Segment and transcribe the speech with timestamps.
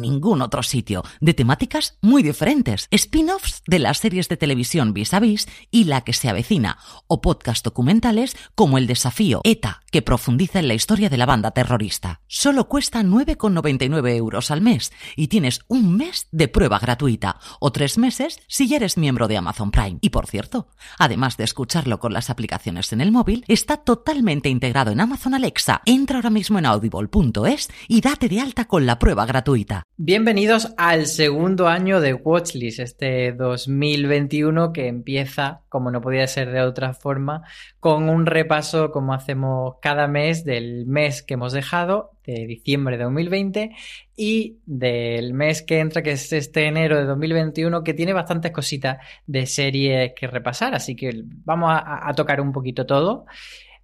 [0.00, 5.20] ningún otro sitio, de temáticas muy diferentes, spin-offs de las series de televisión Vis a
[5.20, 10.58] Vis y La que se avecina, o podcast documentales como El desafío ETA, que profundiza
[10.58, 12.20] en la historia de la banda terrorista.
[12.26, 17.98] Solo cuesta 9,99 euros al mes y tienes un mes de prueba gratuita o tres
[17.98, 19.98] meses si ya eres miembro de Amazon Prime.
[20.00, 24.90] Y por cierto, además de escucharlo con las aplicaciones en el móvil, está totalmente integrado
[24.90, 25.82] en Amazon Alexa.
[25.84, 29.87] Entra ahora mismo en audible.es y date de alta con la prueba gratuita.
[30.00, 36.60] Bienvenidos al segundo año de Watchlist, este 2021 que empieza, como no podía ser de
[36.60, 37.42] otra forma,
[37.80, 43.02] con un repaso como hacemos cada mes del mes que hemos dejado, de diciembre de
[43.02, 43.72] 2020,
[44.14, 48.98] y del mes que entra, que es este enero de 2021, que tiene bastantes cositas
[49.26, 53.26] de series que repasar, así que vamos a, a tocar un poquito todo,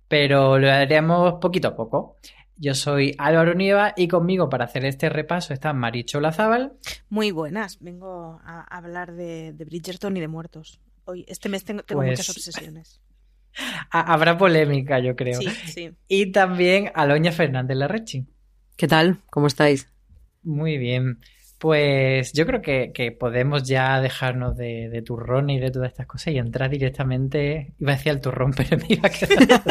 [0.07, 2.19] pero lo haremos poquito a poco.
[2.57, 6.75] Yo soy Álvaro Nieva y conmigo para hacer este repaso está Maricho Lazábal.
[7.09, 10.81] Muy buenas, vengo a hablar de, de Bridgerton y de muertos.
[11.05, 13.01] Hoy, este mes tengo, tengo Pues- muchas obsesiones.
[13.93, 15.41] Ha- Habrá polémica, yo creo.
[15.41, 15.93] Sí, sí.
[16.09, 18.27] Y también Aloña Fernández Larrechi.
[18.77, 19.19] ¿Qué tal?
[19.31, 19.89] ¿Cómo estáis?
[20.43, 21.21] Muy bien.
[21.59, 26.35] Pues yo creo que, que podemos ya dejarnos de, turrón y de todas estas cosas
[26.35, 29.65] y entrar directamente, iba a decir al turrón, pero me iba a quedar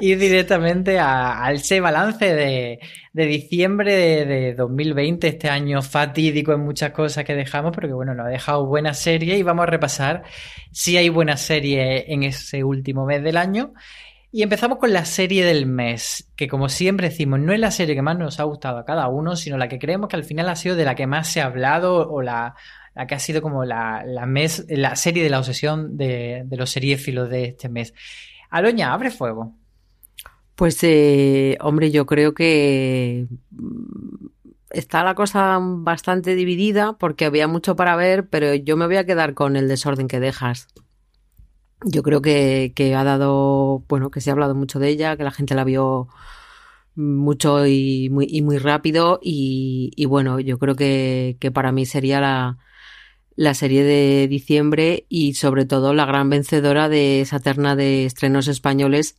[0.00, 2.78] ir directamente a ese balance de,
[3.12, 7.94] de diciembre de, de 2020, este año fatídico en muchas cosas que dejamos, pero que
[7.94, 10.22] bueno, nos ha dejado buena serie y vamos a repasar
[10.70, 13.74] si hay buena serie en ese último mes del año.
[14.30, 17.94] Y empezamos con la serie del mes, que como siempre decimos, no es la serie
[17.94, 20.48] que más nos ha gustado a cada uno, sino la que creemos que al final
[20.50, 22.54] ha sido de la que más se ha hablado o la,
[22.94, 26.56] la que ha sido como la, la, mes, la serie de la obsesión de, de
[26.58, 27.94] los seriéfilos de este mes.
[28.50, 29.54] Aloña, abre fuego.
[30.54, 34.26] Pues, eh, hombre, yo creo que mm,
[34.70, 39.06] está la cosa bastante dividida porque había mucho para ver, pero yo me voy a
[39.06, 40.68] quedar con el desorden que dejas.
[41.84, 45.24] Yo creo que, que ha dado, bueno, que se ha hablado mucho de ella, que
[45.24, 46.08] la gente la vio
[46.96, 52.20] mucho y muy, y muy rápido y, bueno, yo creo que, que para mí sería
[52.20, 52.58] la,
[53.36, 58.48] la serie de diciembre y sobre todo la gran vencedora de esa terna de estrenos
[58.48, 59.16] españoles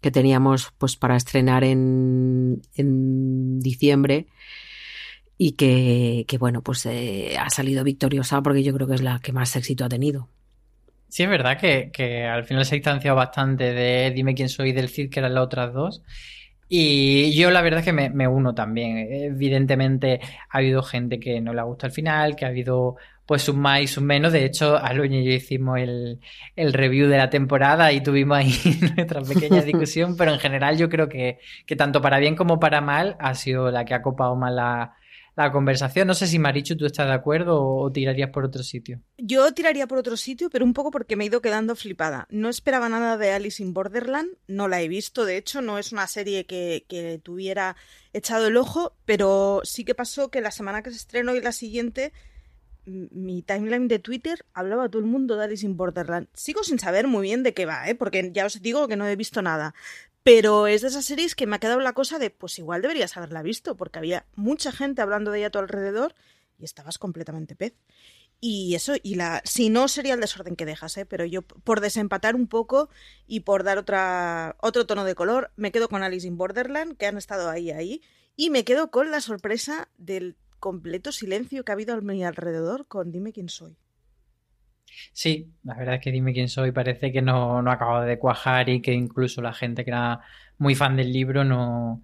[0.00, 4.26] que teníamos pues para estrenar en, en diciembre
[5.38, 9.20] y que, que bueno pues eh, ha salido victoriosa porque yo creo que es la
[9.20, 10.28] que más éxito ha tenido.
[11.10, 14.72] Sí, es verdad que, que al final se ha distanciado bastante de Dime quién soy
[14.72, 16.02] del Cid, que eran las otras dos.
[16.68, 18.96] Y yo la verdad es que me, uno también.
[19.10, 20.20] Evidentemente
[20.50, 22.96] ha habido gente que no le ha gustado el final, que ha habido
[23.26, 24.32] pues sus más y sus menos.
[24.32, 26.20] De hecho, Aloña y yo hicimos el,
[26.54, 28.52] el, review de la temporada y tuvimos ahí
[28.96, 32.80] nuestra pequeña discusión, pero en general yo creo que, que tanto para bien como para
[32.80, 34.94] mal ha sido la que ha copado más la,
[35.36, 36.06] la conversación.
[36.06, 39.00] No sé si Marichu tú estás de acuerdo o tirarías por otro sitio.
[39.18, 42.26] Yo tiraría por otro sitio, pero un poco porque me he ido quedando flipada.
[42.30, 45.92] No esperaba nada de Alice in Borderland, no la he visto, de hecho, no es
[45.92, 47.76] una serie que, que tuviera
[48.12, 51.52] echado el ojo, pero sí que pasó que la semana que se estrenó y la
[51.52, 52.12] siguiente
[52.90, 56.28] mi timeline de Twitter hablaba todo el mundo de Alice in Borderland.
[56.34, 57.94] Sigo sin saber muy bien de qué va, ¿eh?
[57.94, 59.74] porque ya os digo que no he visto nada.
[60.22, 63.16] Pero es de esas series que me ha quedado la cosa de, pues igual deberías
[63.16, 66.14] haberla visto, porque había mucha gente hablando de ella a tu alrededor
[66.58, 67.74] y estabas completamente pez.
[68.42, 71.04] Y eso, y la, si no sería el desorden que dejas, ¿eh?
[71.04, 72.88] pero yo por desempatar un poco
[73.26, 77.06] y por dar otra, otro tono de color, me quedo con Alice in Borderland, que
[77.06, 78.02] han estado ahí, ahí,
[78.36, 82.86] y me quedo con la sorpresa del completo silencio que ha habido a mi alrededor
[82.86, 83.76] con Dime quién soy.
[85.12, 88.68] Sí, la verdad es que Dime quién soy parece que no, no acaba de cuajar
[88.68, 90.20] y que incluso la gente que era
[90.58, 92.02] muy fan del libro no,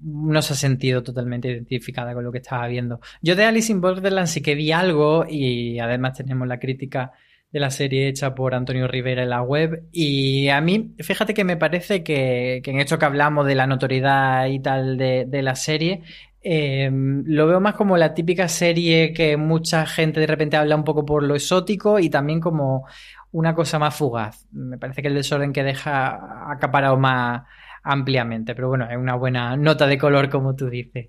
[0.00, 3.00] no se ha sentido totalmente identificada con lo que estaba viendo.
[3.22, 7.12] Yo de Alice in Borderland sí que vi algo y además tenemos la crítica
[7.50, 11.44] de la serie hecha por Antonio Rivera en la web y a mí, fíjate que
[11.44, 15.54] me parece que, en esto que hablamos de la notoriedad y tal de, de la
[15.54, 16.02] serie,
[16.46, 20.84] Em, lo veo más como la típica serie que mucha gente de repente habla un
[20.84, 22.86] poco por lo exótico y también como
[23.32, 24.46] una cosa más fugaz.
[24.52, 27.44] Me parece que el desorden que deja acaparado más
[27.82, 31.08] ampliamente, pero bueno, es una buena nota de color como tú dices.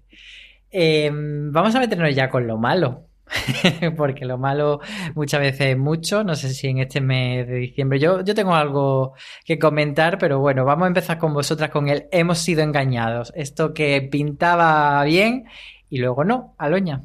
[0.72, 3.10] Em, vamos a meternos ya con lo malo.
[3.98, 4.80] porque lo malo
[5.16, 6.24] muchas veces es mucho.
[6.24, 8.00] No sé si en este mes de diciembre.
[8.00, 9.14] Yo, yo tengo algo
[9.44, 13.34] que comentar, pero bueno, vamos a empezar con vosotras con el hemos sido engañados.
[13.36, 15.46] Esto que pintaba bien
[15.90, 17.04] y luego no, Aloña.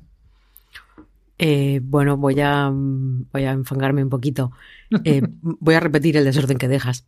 [1.38, 4.52] Eh, bueno, voy a, voy a enfangarme un poquito.
[5.05, 7.06] Eh, voy a repetir el desorden que dejas.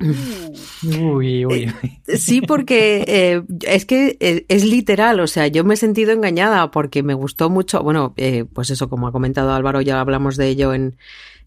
[0.00, 1.74] Uy, uy,
[2.06, 6.12] eh, Sí, porque eh, es que eh, es literal, o sea, yo me he sentido
[6.12, 8.14] engañada porque me gustó mucho, bueno,
[8.52, 10.96] pues eso, como ha comentado Álvaro, ya hablamos de ello en,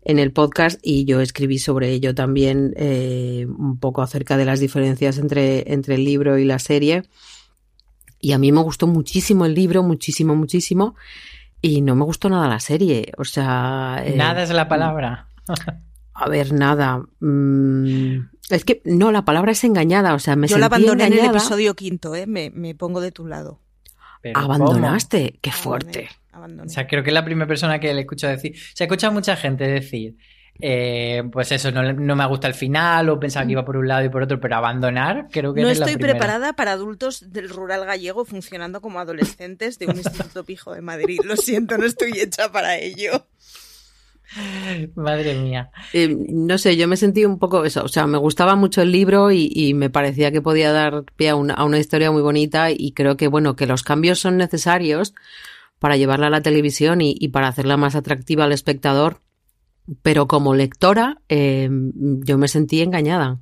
[0.03, 5.17] en el podcast y yo escribí sobre ello también un poco acerca de las diferencias
[5.17, 7.03] entre, entre el libro y la serie.
[8.19, 10.95] Y a mí me gustó muchísimo el libro, muchísimo, muchísimo,
[11.61, 14.03] y no me gustó nada la serie, o sea...
[14.15, 15.27] nada es la palabra.
[16.13, 17.03] A ver, nada.
[17.19, 21.13] Mm, es que no, la palabra es engañada, o sea, me Yo la abandoné en
[21.13, 22.25] el episodio quinto, ¿eh?
[22.27, 23.59] Me, pongo de tu lado.
[24.33, 25.39] ¿Abandonaste?
[25.41, 26.09] Qué fuerte.
[26.33, 28.55] O sea, creo que es la primera persona que le escucho decir.
[28.73, 30.15] Se escucha a mucha gente decir,
[30.59, 33.87] eh, pues eso, no, no, me gusta el final o pensaba que iba por un
[33.87, 37.31] lado y por otro, pero abandonar, creo que no es estoy la preparada para adultos
[37.31, 41.19] del rural gallego funcionando como adolescentes de un instituto pijo de Madrid.
[41.23, 43.25] Lo siento, no estoy hecha para ello.
[44.95, 45.71] Madre mía.
[45.93, 47.83] Eh, no sé, yo me sentí un poco eso.
[47.83, 51.35] O sea, me gustaba mucho el libro y, me parecía que podía dar pie a
[51.35, 52.71] una, historia muy bonita.
[52.71, 55.13] Y creo que, bueno, que los cambios son necesarios
[55.79, 59.19] para llevarla a la televisión y, para hacerla más atractiva al espectador.
[60.01, 63.39] Pero como lectora, eh, yo me sentí engañada.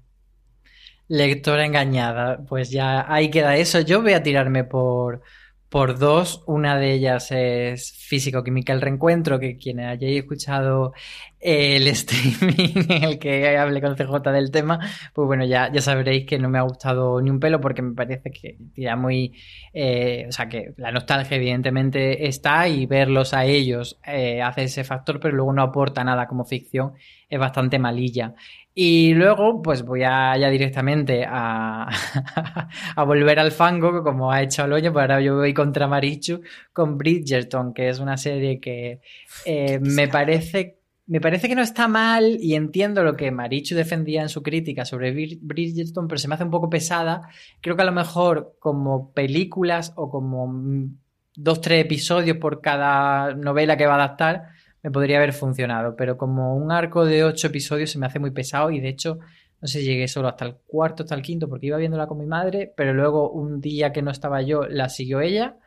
[1.08, 2.44] Lectora engañada.
[2.48, 3.82] Pues ya ahí queda eso.
[3.82, 5.22] Yo voy a tirarme por
[5.70, 6.44] por dos.
[6.48, 10.94] Una de ellas es Físico-Química el Reencuentro, que quienes hayáis escuchado
[11.40, 14.80] el streaming en el que hablé con CJ del tema,
[15.14, 17.94] pues bueno, ya, ya sabréis que no me ha gustado ni un pelo porque me
[17.94, 19.34] parece que tira muy...
[19.74, 24.84] Eh, o sea, que la nostalgia evidentemente está y verlos a ellos eh, hace ese
[24.84, 26.94] factor, pero luego no aporta nada como ficción,
[27.30, 28.34] es bastante malilla.
[28.82, 31.90] Y luego, pues voy a, ya directamente a,
[32.96, 36.40] a volver al fango, como ha hecho Aloño, pues ahora yo voy contra Marichu
[36.72, 39.02] con Bridgerton, que es una serie que
[39.44, 44.22] eh, me parece me parece que no está mal y entiendo lo que Marichu defendía
[44.22, 47.24] en su crítica sobre Bridgerton, pero se me hace un poco pesada.
[47.60, 50.98] Creo que a lo mejor como películas o como mm,
[51.36, 54.44] dos, tres episodios por cada novela que va a adaptar,
[54.84, 58.32] me podría haber funcionado, pero como un arco de ocho episodios se me hace muy
[58.32, 59.20] pesado y de hecho
[59.62, 62.26] no sé, llegué solo hasta el cuarto, hasta el quinto, porque iba viéndola con mi
[62.26, 65.58] madre, pero luego un día que no estaba yo, la siguió ella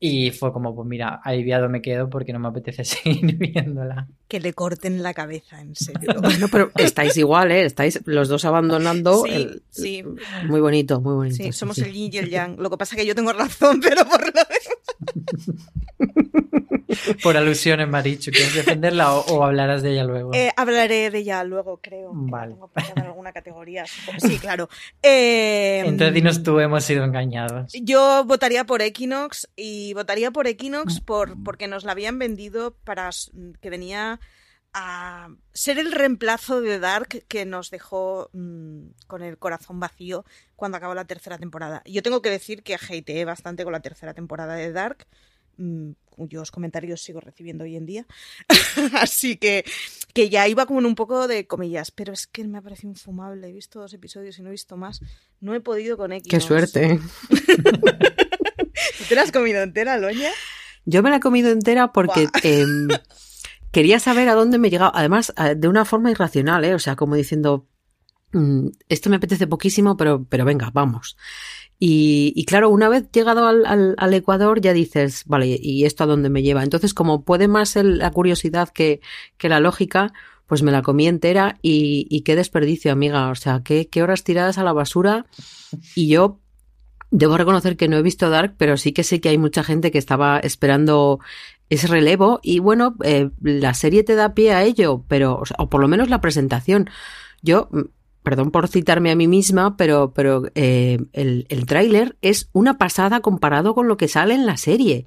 [0.00, 4.08] y fue como, pues mira, aliviado me quedo porque no me apetece seguir viéndola.
[4.28, 6.14] Que le corten la cabeza, en serio.
[6.20, 7.64] Bueno, pero estáis igual, ¿eh?
[7.64, 9.22] Estáis los dos abandonando.
[9.24, 10.04] Sí, el- sí.
[10.46, 11.36] Muy bonito, muy bonito.
[11.36, 11.82] Sí, sí, somos sí.
[11.82, 12.56] el yin y el yang.
[12.58, 14.32] Lo que pasa es que yo tengo razón, pero por lo
[17.22, 20.32] Por alusiones, Marichu, ¿quieres defenderla o, o hablarás de ella luego?
[20.34, 22.10] Eh, hablaré de ella luego, creo.
[22.12, 22.54] Vale.
[22.74, 23.84] tengo en alguna categoría.
[24.18, 24.68] Sí, claro.
[25.02, 27.72] Eh, Entonces dinos tú, hemos sido engañados.
[27.82, 33.10] Yo votaría por Equinox y votaría por Equinox por, porque nos la habían vendido para
[33.60, 34.15] que venía
[34.78, 40.76] a ser el reemplazo de Dark que nos dejó mm, con el corazón vacío cuando
[40.76, 41.82] acabó la tercera temporada.
[41.86, 45.06] Yo tengo que decir que hateé bastante con la tercera temporada de Dark,
[45.56, 48.06] mm, cuyos comentarios sigo recibiendo hoy en día.
[49.00, 49.64] Así que,
[50.12, 52.90] que ya iba como en un poco de comillas, pero es que me ha parecido
[52.90, 53.48] infumable.
[53.48, 55.00] He visto dos episodios y no he visto más.
[55.40, 56.30] No he podido con Equinox.
[56.30, 57.00] Qué suerte.
[58.98, 60.30] ¿Tú te la has comido entera, Loña?
[60.84, 62.28] Yo me la he comido entera porque
[63.76, 64.92] quería saber a dónde me llegaba.
[64.94, 66.72] Además, eh, de una forma irracional, ¿eh?
[66.74, 67.66] O sea, como diciendo,
[68.32, 71.18] mm, esto me apetece poquísimo, pero, pero venga, vamos.
[71.78, 73.66] Y, claro, una vez llegado al,
[73.98, 76.62] al- Ecuador, ya dices, vale, ¿y esto a dónde me lleva?
[76.64, 79.02] Entonces, como puede más la curiosidad que,
[79.36, 80.14] que la lógica,
[80.46, 83.28] pues me la comí entera y, y qué desperdicio, amiga.
[83.28, 85.26] O sea, qué, qué horas tiradas a la basura.
[85.94, 86.40] Y yo
[87.10, 89.90] debo reconocer que no he visto Dark, pero sí que sé que hay mucha gente
[89.90, 91.20] que estaba esperando
[91.70, 92.40] ese relevo.
[92.42, 95.80] Y bueno, eh, la serie te da pie a ello, pero, o, sea, o por
[95.80, 96.88] lo menos la presentación.
[97.42, 97.80] Yo, mm,
[98.22, 103.20] perdón por citarme a mí misma, pero, pero eh, el, el tráiler es una pasada
[103.20, 105.06] comparado con lo que sale en la serie.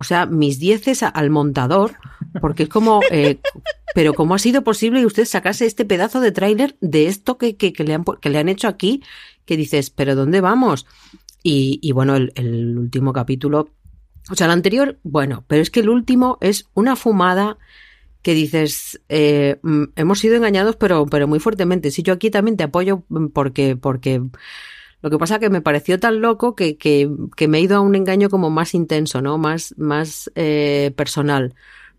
[0.00, 1.92] O sea, mis dieces al montador,
[2.40, 3.38] porque es como, eh,
[3.94, 7.56] pero ¿cómo ha sido posible que usted sacase este pedazo de tráiler de esto que,
[7.56, 9.02] que, que le han, que le han hecho aquí?
[9.44, 10.86] Que dices, ¿pero dónde vamos?
[11.42, 13.68] Y, y bueno, el último capítulo,
[14.28, 17.58] o sea, el anterior, bueno, pero es que el último es una fumada
[18.22, 21.90] que dices, eh, mm, hemos sido engañados, pero, pero muy fuertemente.
[21.90, 24.22] Sí, yo aquí también te apoyo mm, porque, porque
[25.02, 27.80] lo que pasa que me pareció tan loco que, que, que me he ido a
[27.80, 29.38] un engaño como más intenso, ¿no?
[29.38, 31.54] Más, más eh, personal.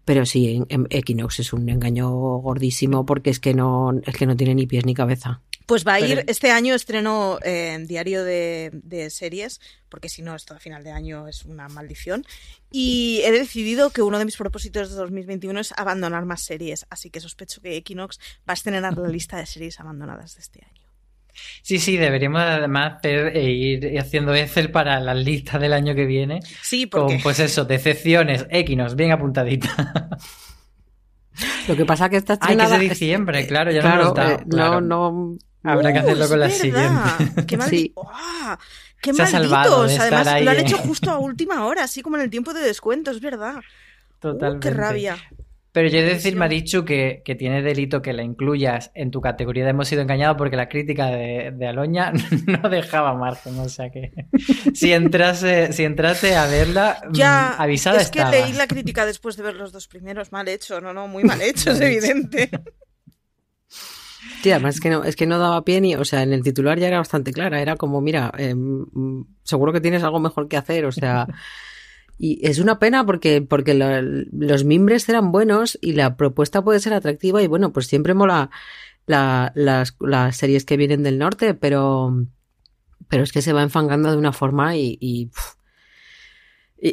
[0.06, 4.25] Pero sí, en, en Equinox es un engaño gordísimo porque es que no, es que
[4.25, 5.42] no tiene ni pies ni cabeza.
[5.65, 10.22] Pues va a ir, Pero- este año estreno eh, diario de, de series, porque si
[10.22, 12.25] no, esto a final de año es una maldición.
[12.72, 17.10] Y he decidido que uno de mis propósitos de 2021 es abandonar más series, así
[17.10, 20.82] que sospecho que Equinox va a estrenar la lista de series abandonadas de este año.
[21.62, 26.06] Sí, sí, deberíamos además hacer, e ir haciendo Excel para las listas del año que
[26.06, 26.39] viene.
[26.62, 30.10] Sí, Con, porque pues eso, decepciones, Equinox, bien apuntadita.
[31.68, 34.32] Lo que pasa que está Ay, que es de diciembre, claro, ya no claro, da,
[34.34, 34.82] eh, claro.
[34.82, 35.38] No, no...
[35.64, 36.60] Habrá que hacerlo con la verdad.
[36.60, 37.46] siguiente.
[37.46, 37.94] Qué, maldi- Sí.
[38.14, 38.58] ¡Ah!
[39.02, 40.02] ¡Qué Se ha salvado de malditos!
[40.02, 40.62] Además, ahí, lo han eh.
[40.62, 43.58] hecho justo a última hora, así como en el tiempo de descuento, es verdad.
[43.58, 44.68] Uh, Totalmente.
[44.70, 45.18] ¡Qué rabia!
[45.72, 46.36] Pero yo he de decir.
[46.36, 50.38] Marichu, que, que tiene delito que la incluyas en tu categoría de hemos sido engañados
[50.38, 52.12] porque la crítica de, de Aloña
[52.46, 53.58] no dejaba margen.
[53.60, 54.12] O sea que
[54.74, 59.38] si entrase, si entrase a verla, mm, Ya, avisada es que leí la crítica después
[59.38, 60.32] de ver los dos primeros.
[60.32, 62.50] Mal hecho, no, no, muy mal hecho, es evidente.
[64.44, 66.44] Sí, además es que no, es que no daba pie ni, o sea, en el
[66.44, 70.48] titular ya era bastante clara, era como, mira, eh, mm, seguro que tienes algo mejor
[70.48, 71.28] que hacer, o sea,
[72.24, 74.01] y es una pena porque, porque lo-
[74.32, 78.51] los mimbres eran buenos y la propuesta puede ser atractiva y bueno, pues siempre mola
[79.08, 82.25] la- las, las series que vienen del norte, pero,
[83.08, 85.32] pero es que se va enfangando de una forma y, y,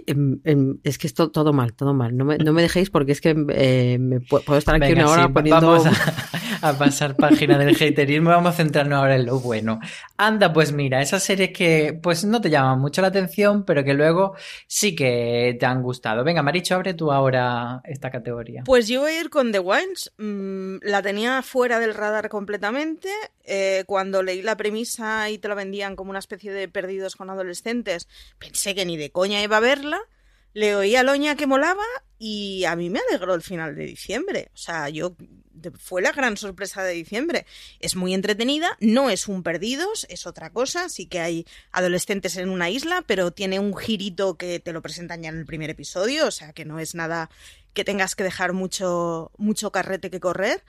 [0.07, 2.17] em, em, es que es to- todo mal, todo mal.
[2.17, 5.03] No me, no me dejéis porque es que eh, me pu- puedo estar aquí Venga,
[5.05, 5.67] una hora sí, poniendo...
[5.71, 5.93] Vamos a,
[6.63, 8.31] a pasar página del haterismo.
[8.31, 9.81] Vamos a centrarnos ahora en lo bueno.
[10.17, 13.95] Anda, pues mira, esas series que pues no te llaman mucho la atención, pero que
[13.95, 14.35] luego
[14.67, 16.25] sí que te han gustado.
[16.25, 18.63] Venga, Maricho, abre tú ahora esta categoría.
[18.65, 20.13] Pues yo voy a ir con The Wilds.
[20.19, 23.09] Mm, la tenía fuera del radar completamente.
[23.45, 27.31] Eh, cuando leí la premisa y te la vendían como una especie de perdidos con
[27.31, 30.01] adolescentes, pensé que ni de coña iba a verla.
[30.55, 31.85] Le oí a Loña que molaba
[32.19, 34.51] y a mí me alegró el final de diciembre.
[34.55, 35.15] O sea, yo
[35.79, 37.47] fue la gran sorpresa de diciembre.
[37.81, 40.89] Es muy entretenida, no es un perdidos, es otra cosa.
[40.89, 45.23] Sí que hay adolescentes en una isla, pero tiene un girito que te lo presentan
[45.23, 47.31] ya en el primer episodio, o sea que no es nada
[47.75, 50.65] que tengas que dejar mucho, mucho carrete que correr.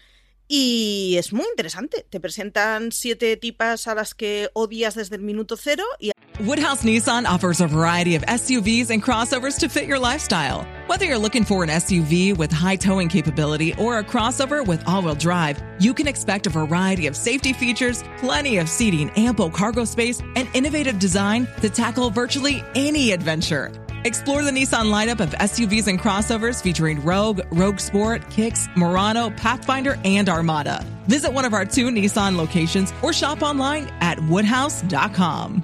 [0.52, 2.06] Y es muy interesante.
[2.10, 7.26] Te presentan siete tipas a las que odias desde el minuto cero y Woodhouse Nissan
[7.26, 10.66] offers a variety of SUVs and crossovers to fit your lifestyle.
[10.88, 15.02] Whether you're looking for an SUV with high towing capability or a crossover with all
[15.02, 19.84] wheel drive, you can expect a variety of safety features, plenty of seating, ample cargo
[19.84, 23.70] space, and innovative design to tackle virtually any adventure.
[24.06, 30.00] Explore the Nissan lineup of SUVs and crossovers featuring Rogue, Rogue Sport, Kicks, Murano, Pathfinder,
[30.06, 30.86] and Armada.
[31.08, 35.64] Visit one of our two Nissan locations or shop online at woodhouse.com.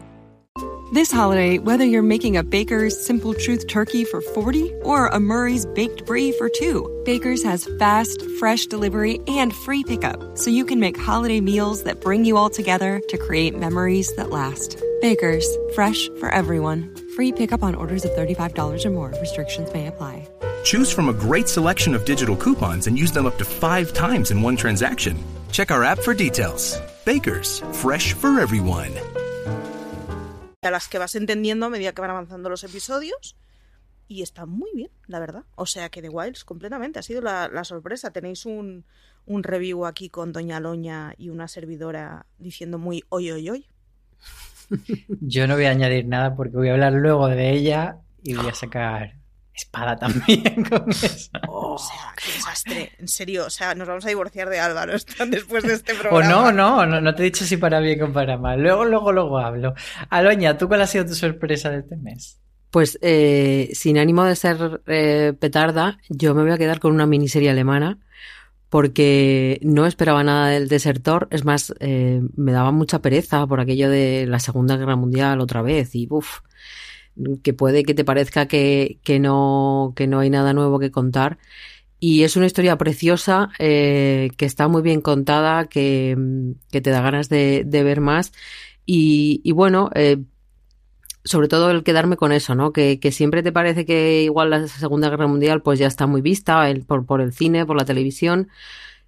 [0.93, 5.65] This holiday, whether you're making a Baker's Simple Truth turkey for 40 or a Murray's
[5.65, 10.79] Baked Brie for 2, Baker's has fast, fresh delivery and free pickup, so you can
[10.79, 14.79] make holiday meals that bring you all together to create memories that last.
[15.01, 16.95] Baker's, fresh for everyone.
[17.15, 19.13] Free pickup on orders of $35 or more.
[19.21, 20.27] Restrictions may apply.
[20.63, 24.31] Choose from a great selection of digital coupons and use them up to five times
[24.31, 25.15] in one transaction.
[25.51, 26.77] Check our app for details.
[27.05, 28.91] Baker's, fresh for everyone.
[30.61, 33.37] a las que vas entendiendo a medida que van avanzando los episodios.
[34.07, 35.45] Y está muy bien, la verdad.
[35.55, 38.11] O sea que The Wilds completamente ha sido la, la sorpresa.
[38.11, 38.83] Tenéis un,
[39.25, 43.67] un review aquí con Doña Loña y una servidora diciendo muy hoy, hoy, hoy.
[45.21, 48.47] Yo no voy a añadir nada porque voy a hablar luego de ella y voy
[48.49, 49.13] a sacar
[49.53, 51.29] espada también con eso.
[51.47, 52.91] O sea, qué desastre.
[52.99, 54.93] En serio, o sea, nos vamos a divorciar de Álvaro
[55.29, 56.27] después de este O programa.
[56.29, 58.61] no, no, no, no te he dicho si para bien o para mal.
[58.61, 59.73] Luego, luego, luego hablo.
[60.09, 62.41] Aloña, ¿tú cuál ha sido tu sorpresa de este mes?
[62.69, 67.05] Pues eh, sin ánimo de ser eh, petarda, yo me voy a quedar con una
[67.05, 67.99] miniserie alemana
[68.75, 71.29] porque no esperaba nada del desertor.
[71.31, 75.61] Es más, eh, me daba mucha pereza por aquello de la Segunda Guerra Mundial otra
[75.61, 76.39] vez y uff,
[77.41, 81.37] que puede que te parezca que, que, no, que no hay nada nuevo que contar.
[82.01, 86.17] Y es una historia preciosa, eh, que está muy bien contada, que,
[86.69, 88.33] que te da ganas de, ver más.
[88.85, 90.17] Y, y bueno, eh,
[91.25, 92.71] sobre todo el quedarme con eso, ¿no?
[92.71, 96.21] Que, que, siempre te parece que igual la Segunda Guerra Mundial pues ya está muy
[96.21, 98.49] vista el, por, por el cine, por la televisión.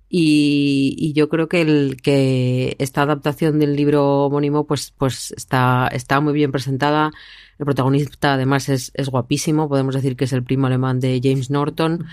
[0.10, 5.90] Y, y, yo creo que el que esta adaptación del libro homónimo pues, pues está,
[5.92, 7.12] está muy bien presentada.
[7.60, 11.50] El protagonista además es, es guapísimo, podemos decir que es el primo alemán de James
[11.52, 12.06] Norton.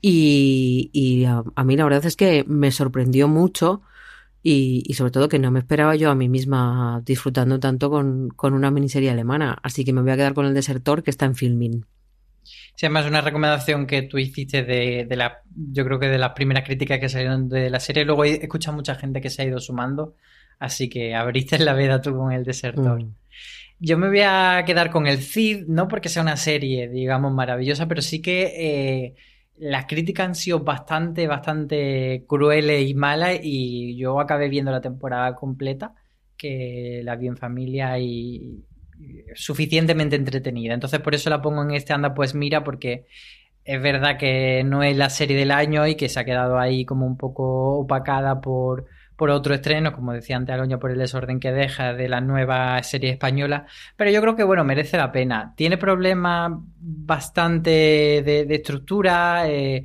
[0.00, 3.82] Y, y a, a, mí la verdad es que me sorprendió mucho
[4.42, 8.30] y, y, sobre todo que no me esperaba yo a mí misma disfrutando tanto con,
[8.30, 9.58] con, una miniserie alemana.
[9.62, 11.84] Así que me voy a quedar con el desertor que está en Filmin.
[12.42, 16.32] Sí, además una recomendación que tú hiciste de, de la, yo creo que de las
[16.32, 18.04] primeras críticas que salieron de la serie.
[18.04, 20.16] Luego he escuchado mucha gente que se ha ido sumando,
[20.58, 23.04] así que abriste la veda tú con el desertor.
[23.04, 23.14] Mm.
[23.82, 27.88] Yo me voy a quedar con el Cid, no porque sea una serie, digamos, maravillosa,
[27.88, 29.14] pero sí que eh,
[29.60, 35.34] las críticas han sido bastante, bastante crueles y malas y yo acabé viendo la temporada
[35.34, 35.94] completa,
[36.36, 38.64] que la vi en familia y,
[39.34, 40.74] suficientemente entretenida.
[40.74, 43.06] Entonces por eso la pongo en este anda pues mira porque
[43.64, 46.84] es verdad que no es la serie del año y que se ha quedado ahí
[46.86, 48.86] como un poco opacada por,
[49.20, 52.82] por otro estreno, como decía antes Aloña, por el desorden que deja de la nueva
[52.82, 53.66] serie española.
[53.94, 55.52] Pero yo creo que, bueno, merece la pena.
[55.54, 57.68] Tiene problemas bastante
[58.24, 59.46] de, de estructura.
[59.46, 59.84] Eh,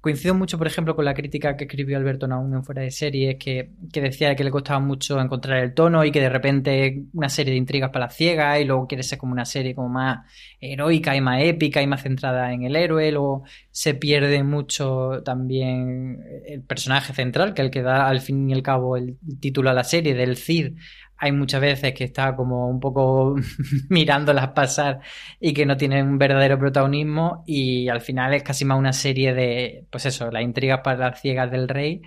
[0.00, 3.36] coincido mucho, por ejemplo, con la crítica que escribió Alberto Naún en Fuera de Series,
[3.36, 7.28] que, que, decía que le costaba mucho encontrar el tono y que de repente una
[7.28, 10.26] serie de intrigas para la ciega y luego quiere ser como una serie como más
[10.60, 16.22] heroica y más épica y más centrada en el héroe, luego se pierde mucho también
[16.46, 19.70] el personaje central, que es el que da al fin y al cabo el título
[19.70, 20.76] a la serie, del Cid,
[21.20, 23.36] hay muchas veces que está como un poco
[23.90, 25.00] mirándolas pasar
[25.38, 29.34] y que no tienen un verdadero protagonismo y al final es casi más una serie
[29.34, 32.00] de, pues eso, las intrigas para las ciegas del rey.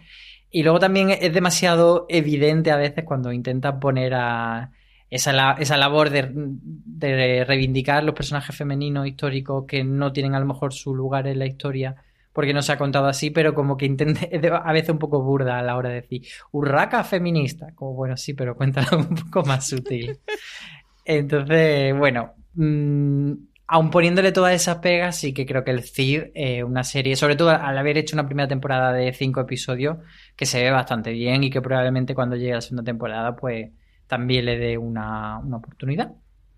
[0.50, 4.72] Y luego también es demasiado evidente a veces cuando intentan poner a
[5.12, 10.48] esa, esa labor de, de reivindicar los personajes femeninos históricos que no tienen a lo
[10.48, 11.96] mejor su lugar en la historia
[12.34, 14.30] porque no se ha contado así, pero como que intente,
[14.64, 18.34] a veces un poco burda a la hora de decir, urraca feminista, como bueno, sí,
[18.34, 20.20] pero cuéntalo un poco más sutil.
[21.06, 23.34] Entonces, bueno, mmm,
[23.68, 27.36] aun poniéndole todas esas pegas, sí que creo que el Cid, eh, una serie, sobre
[27.36, 29.98] todo al haber hecho una primera temporada de cinco episodios,
[30.36, 33.72] que se ve bastante bien y que probablemente cuando llegue la segunda temporada, pues
[34.08, 36.14] también le dé una, una oportunidad.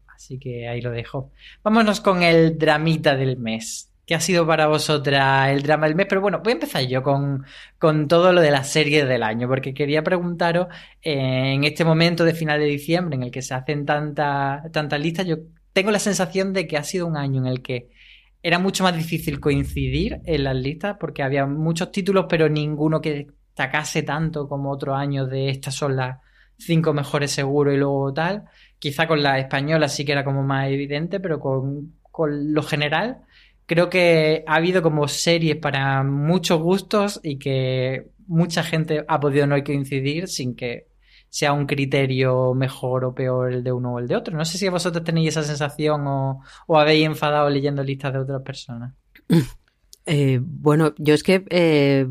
[0.07, 1.31] Así que ahí lo dejo.
[1.63, 3.91] Vámonos con el dramita del mes.
[4.05, 6.05] ¿Qué ha sido para vosotras el drama del mes?
[6.07, 7.43] Pero bueno, voy a empezar yo con,
[7.79, 10.67] con todo lo de las series del año, porque quería preguntaros
[11.01, 14.97] eh, en este momento de final de diciembre en el que se hacen tantas tanta
[14.99, 15.37] listas, yo
[15.73, 17.89] tengo la sensación de que ha sido un año en el que
[18.43, 23.27] era mucho más difícil coincidir en las listas, porque había muchos títulos, pero ninguno que
[23.55, 26.19] destacase tanto como otro año de estas son las
[26.57, 28.43] cinco mejores seguro y luego tal.
[28.77, 33.24] Quizá con la española sí que era como más evidente, pero con, con lo general
[33.65, 39.47] creo que ha habido como series para muchos gustos y que mucha gente ha podido
[39.47, 40.87] no coincidir sin que
[41.29, 44.37] sea un criterio mejor o peor el de uno o el de otro.
[44.37, 48.41] No sé si vosotros tenéis esa sensación o, o habéis enfadado leyendo listas de otras
[48.41, 48.93] personas.
[50.07, 52.07] Eh, bueno, yo es que eh,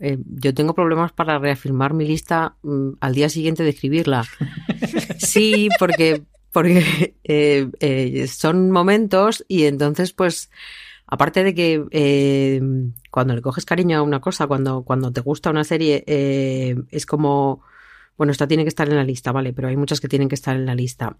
[0.00, 4.24] eh, yo tengo problemas para reafirmar mi lista mm, al día siguiente de escribirla.
[5.18, 6.24] Sí, porque,
[6.56, 7.12] porque
[8.32, 10.50] son momentos y entonces pues
[11.06, 12.62] aparte de que
[13.10, 16.02] cuando le coges cariño a una cosa, cuando, cuando te gusta una serie,
[16.90, 17.60] es como,
[18.16, 20.34] bueno, esta tiene que estar en la lista, vale, pero hay muchas que tienen que
[20.34, 21.18] estar en la lista.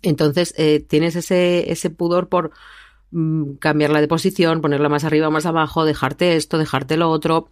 [0.00, 0.54] Entonces
[0.88, 2.52] tienes ese, ese pudor por
[3.12, 7.48] Mm, cambiarla de posición, ponerla más arriba, más abajo, dejarte esto, dejarte lo otro.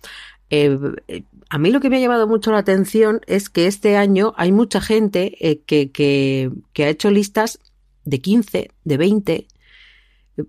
[0.50, 0.78] Eh,
[1.08, 4.34] eh, a mí lo que me ha llamado mucho la atención es que este año
[4.36, 7.58] hay mucha gente eh, que, que, que, ha hecho listas
[8.04, 9.46] de 15, de 20.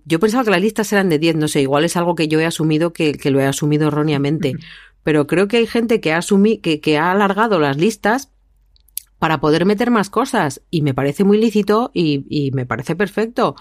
[0.04, 2.40] Yo pensaba que las listas eran de 10, no sé, igual es algo que yo
[2.40, 4.54] he asumido que, que lo he asumido erróneamente.
[5.02, 8.30] Pero creo que hay gente que ha, asumi, que, que ha alargado las listas
[9.18, 13.56] para poder meter más cosas y me parece muy lícito y, y me parece perfecto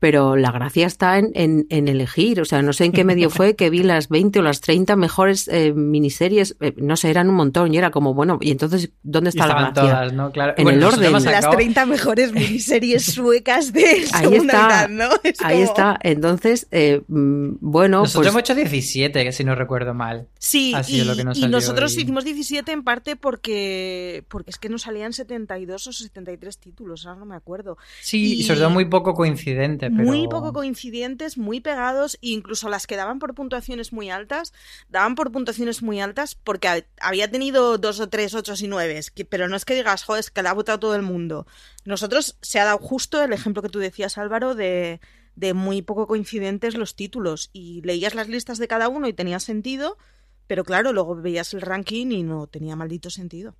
[0.00, 2.40] pero la gracia está en, en, elegir.
[2.40, 4.96] O sea, no sé en qué medio fue que vi las 20 o las 30
[4.96, 6.56] mejores eh, miniseries.
[6.60, 9.54] Eh, no sé, eran un montón y era como, bueno, ¿y entonces dónde está la
[9.54, 9.82] gracia?
[9.82, 10.32] todas, ¿no?
[10.32, 10.54] Claro.
[10.56, 11.12] En el orden.
[11.12, 15.10] Las 30 mejores miniseries suecas de ahí está, ¿no?
[15.44, 15.98] ahí está.
[16.02, 17.98] Entonces, eh, mm, bueno.
[17.98, 18.28] Nosotros pues...
[18.28, 20.28] hemos hecho 17, que si no recuerdo mal.
[20.38, 21.02] Sí, y,
[21.34, 26.56] y nosotros hicimos 17 en parte porque, porque es que nos salían 72 o 73
[26.56, 27.76] títulos, ahora no me acuerdo.
[28.00, 29.89] Sí, y sobre todo muy poco coincidente.
[29.90, 34.52] Muy poco coincidentes, muy pegados, e incluso las que daban por puntuaciones muy altas,
[34.88, 39.48] daban por puntuaciones muy altas porque había tenido dos o tres ochos y nueves, pero
[39.48, 41.46] no es que digas, joder, es que la ha votado todo el mundo.
[41.84, 45.00] Nosotros se ha dado justo el ejemplo que tú decías, Álvaro, de,
[45.34, 49.40] de muy poco coincidentes los títulos, y leías las listas de cada uno y tenía
[49.40, 49.98] sentido,
[50.46, 53.56] pero claro, luego veías el ranking y no tenía maldito sentido.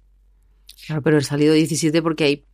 [0.87, 2.47] Claro, pero he salido 17 porque hay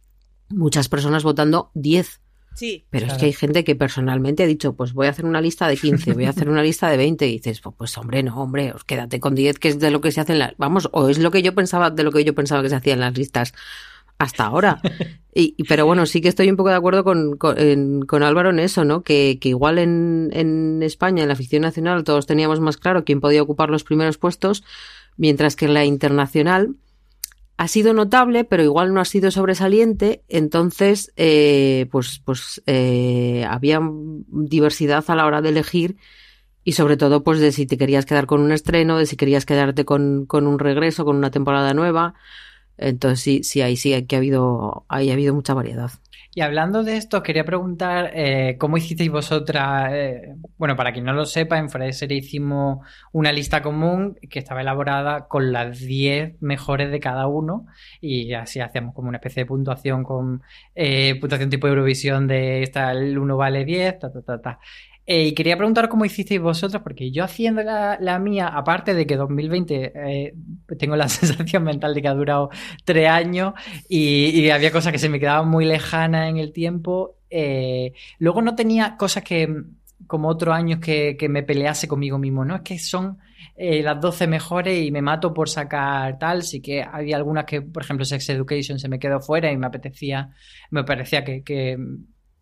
[0.49, 2.21] muchas personas votando 10.
[2.57, 2.87] Sí.
[2.91, 5.69] Pero es que hay gente que personalmente ha dicho, pues voy a hacer una lista
[5.69, 8.41] de 15, voy a hacer una lista de 20 y dices, pues, pues hombre, no,
[8.41, 11.09] hombre, os quédate con 10 que es de lo que se hacen las, vamos, o
[11.11, 13.17] es lo que yo pensaba de lo que yo pensaba que se hacía en las
[13.17, 13.53] listas
[14.19, 14.81] hasta ahora.
[15.39, 18.87] Y, pero bueno, sí que estoy un poco de acuerdo con, con, Álvaro en eso,
[18.87, 19.03] ¿no?
[19.03, 23.21] Que, que igual en, en España, en la ficción nacional, todos teníamos más claro quién
[23.21, 24.65] podía ocupar los primeros puestos,
[25.19, 26.77] mientras que en la internacional,
[27.57, 33.81] ha sido notable, pero igual no ha sido sobresaliente, entonces eh, pues, pues eh, había
[34.29, 35.97] diversidad a la hora de elegir
[36.65, 39.47] y sobre todo pues de si te querías quedar con un estreno, de si querías
[39.47, 42.15] quedarte con, con un regreso, con una temporada nueva.
[42.77, 45.91] Entonces sí, sí, ahí sí que ha habido, ahí ha habido mucha variedad.
[46.37, 49.91] Y hablando de esto, quería preguntar eh, cómo hicisteis vosotras.
[49.95, 54.61] Eh, bueno, para quien no lo sepa, en Serie hicimos una lista común que estaba
[54.61, 57.65] elaborada con las 10 mejores de cada uno
[58.03, 60.43] y así hacíamos como una especie de puntuación con
[60.75, 64.59] eh, puntuación tipo Eurovisión de esta, el 1 vale 10, ta, ta, ta, ta.
[65.07, 69.17] Eh, y quería preguntar cómo hicisteis vosotros, porque yo haciendo la, mía, aparte de que
[69.17, 70.35] 2020 eh,
[70.79, 72.51] tengo la sensación mental de que ha durado
[72.85, 73.55] tres años
[73.89, 78.57] y, había cosas que se me quedaban muy lejanas en el tiempo, eh, luego no
[78.57, 79.49] tenía cosas que,
[80.09, 82.57] como otros años, que, que, me pelease conmigo mismo, ¿no?
[82.57, 83.19] Es que son
[83.57, 87.83] las 12 mejores y me mato por sacar tal, sí que había algunas que, por
[87.83, 90.31] ejemplo, Sex Education se me quedó fuera y me apetecía,
[90.71, 91.79] me parecía que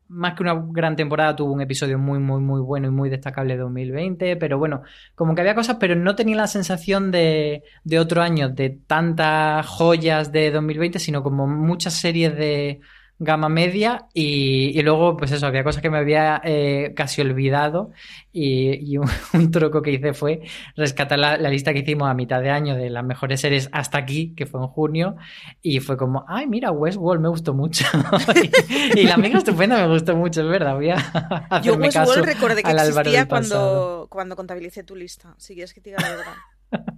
[0.08, 3.54] más que una gran temporada, tuvo un episodio muy, muy, muy bueno y muy destacable
[3.54, 4.82] de 2020, pero bueno,
[5.14, 9.66] como que había cosas, pero no tenía la sensación de, de otro año, de tantas
[9.66, 12.80] joyas de 2020, sino como muchas series de
[13.24, 17.90] gama media y, luego pues eso, había cosas que me había eh, casi olvidado
[18.32, 18.96] y,
[19.32, 20.42] un, truco que hice fue
[20.76, 24.34] rescatar la, lista que hicimos a mitad de año de las mejores series hasta aquí,
[24.34, 25.16] que fue en junio
[25.62, 27.84] y fue como, ay mira, Westworld me gustó mucho
[28.94, 32.70] y, la amiga estupenda me gustó mucho, es verdad, voy a Yo Westworld recordé que
[32.70, 36.94] existía cuando, cuando contabilicé tu lista, si quieres que te diga la verdad.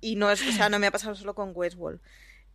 [0.00, 2.00] y no es, o sea, no me ha pasado solo con Westworld.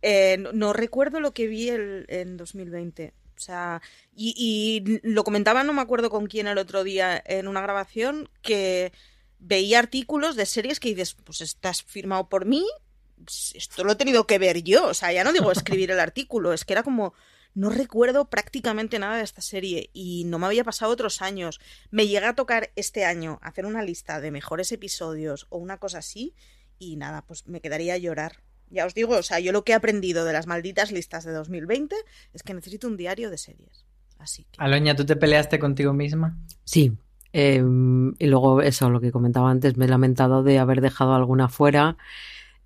[0.02, 3.14] Eh, no, recuerdo lo que vi el, en 2020.
[3.36, 3.82] O sea,
[4.14, 8.92] y, lo comentaba, no me acuerdo con quién el otro día en una grabación, que
[9.38, 12.64] veía artículos de series que dices, pues estás firmado por mí,
[13.54, 14.86] esto lo he tenido que ver yo.
[14.86, 17.12] O sea, ya no digo escribir el artículo, es que era como,
[17.54, 21.60] no recuerdo prácticamente nada de esta serie y no me había pasado otros años.
[21.90, 25.98] Me llega a tocar este año hacer una lista de mejores episodios o una cosa
[25.98, 26.34] así
[26.78, 28.42] y nada, pues me quedaría a llorar.
[28.70, 31.32] Ya os digo, o sea, yo lo que he aprendido de las malditas listas de
[31.32, 31.94] 2020
[32.32, 33.84] es que necesito un diario de series.
[34.18, 34.56] Así que...
[34.58, 36.36] Aloña, ¿tú te peleaste contigo misma?
[36.64, 36.92] Sí.
[37.32, 41.48] Em, y luego eso, lo que comentaba antes, me he lamentado de haber dejado alguna
[41.48, 41.96] fuera.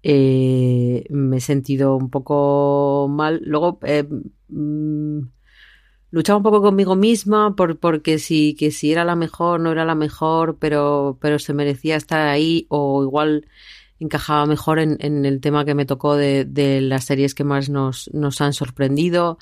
[0.03, 3.41] eh, me he sentido un poco mal.
[3.45, 4.05] Luego eh,
[4.49, 5.21] mm,
[6.11, 9.85] luchaba un poco conmigo misma por, porque si, que si era la mejor, no era
[9.85, 13.47] la mejor, pero, pero se merecía estar ahí o igual
[14.01, 18.11] encajaba mejor en, en el tema que me tocó de, las series que más nos,
[18.13, 19.39] nos han sorprendido.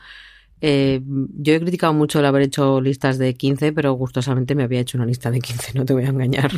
[0.60, 4.80] Eh, yo he criticado mucho el haber hecho listas de 15, pero gustosamente me había
[4.80, 6.50] hecho una lista de 15, no te voy a engañar.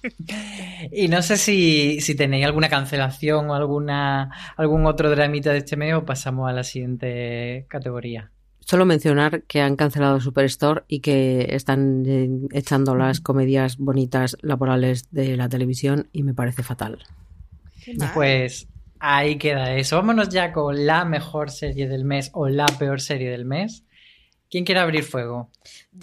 [0.92, 5.76] y no sé si, si, tenéis alguna cancelación o alguna, algún otro dramita de este
[5.76, 8.30] mes o pasamos a la siguiente categoría.
[8.68, 15.08] Solo mencionar que han cancelado Superstore y que están eh, echando las comedias bonitas laborales
[15.12, 16.98] de la televisión y me parece fatal.
[18.12, 18.66] Pues
[18.98, 19.94] ahí queda eso.
[19.94, 23.84] Vámonos ya con la mejor serie del mes o la peor serie del mes.
[24.50, 25.48] ¿Quién quiere abrir fuego?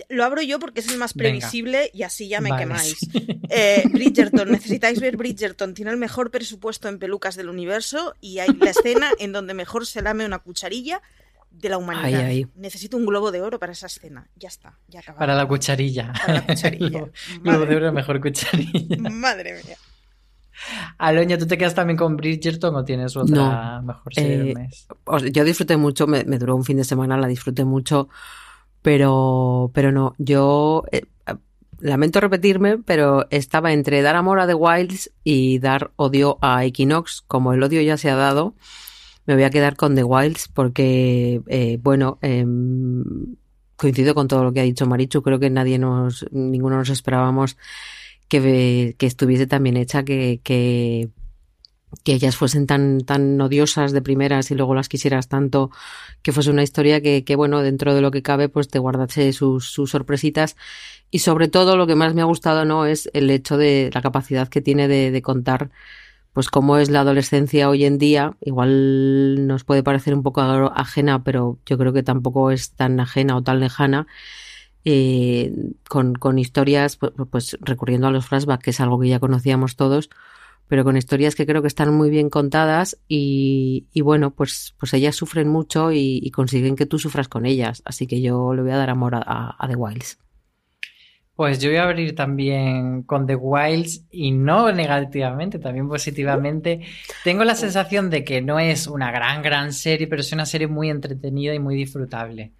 [0.07, 1.91] Lo abro yo porque es el más previsible Venga.
[1.93, 2.63] y así ya me vale.
[2.63, 2.95] quemáis.
[3.55, 5.75] Eh, Bridgerton, necesitáis ver Bridgerton.
[5.75, 9.85] Tiene el mejor presupuesto en pelucas del universo y hay la escena en donde mejor
[9.85, 11.03] se lame una cucharilla
[11.53, 12.05] de la humanidad.
[12.05, 12.47] Ay, ay.
[12.55, 14.29] Necesito un globo de oro para esa escena.
[14.35, 15.19] Ya está, ya acabamos.
[15.19, 16.13] Para la cucharilla.
[16.13, 17.05] Para la cucharilla.
[17.41, 18.97] globo de oro, mejor cucharilla.
[19.09, 19.77] Madre mía.
[20.97, 24.53] Aloña, ¿tú te quedas también con Bridgerton o tienes otra no, mejor serie eh, del
[24.55, 24.87] mes?
[25.31, 28.07] Yo disfruté mucho, me, me, duró un fin de semana, la disfruté mucho,
[28.81, 31.01] pero, pero no, yo eh,
[31.83, 37.21] lamento repetirme, pero estaba entre dar amor a The Wilds y dar odio a Equinox.
[37.27, 38.55] Como el odio ya se ha dado,
[39.25, 42.45] me voy a quedar con The Wilds porque, eh, bueno, eh,
[43.75, 45.21] coincido con todo lo que ha dicho Marichu.
[45.21, 47.57] Creo que nadie nos, ninguno nos esperábamos
[48.27, 51.09] que, que estuviese tan bien hecha, que, que,
[52.05, 55.69] ellas fuesen tan, tan odiosas de primeras y luego las quisieras tanto,
[56.21, 59.31] que fuese una historia que, que bueno, dentro de lo que cabe, pues te guardase
[59.33, 60.55] sus, sus sorpresitas.
[61.11, 62.85] Y sobre todo lo que más me ha gustado, ¿no?
[62.87, 65.69] Es el hecho de la capacidad que tiene de contar
[66.33, 68.35] pues cómo es la adolescencia hoy en día.
[68.41, 73.37] Igual nos puede parecer un poco ajena, pero yo creo que tampoco es tan ajena
[73.37, 74.07] o tan lejana.
[74.85, 75.53] Eh,
[75.87, 80.09] con, historias, pues, pues, recurriendo a los flashbacks, que es algo que ya conocíamos todos,
[80.67, 85.15] pero con historias que creo que están muy bien contadas y, bueno, pues, pues ellas
[85.15, 87.81] sufren mucho y, y, consiguen que tú sufras con ellas.
[87.85, 90.17] Así que yo le voy a dar amor a, a, a The Wilds.
[91.35, 96.81] Pues yo voy a abrir también con The Wilds y no negativamente, también positivamente.
[97.23, 100.67] Tengo la sensación de que no es una gran, gran serie, pero es una serie
[100.67, 102.51] muy entretenida y muy disfrutable.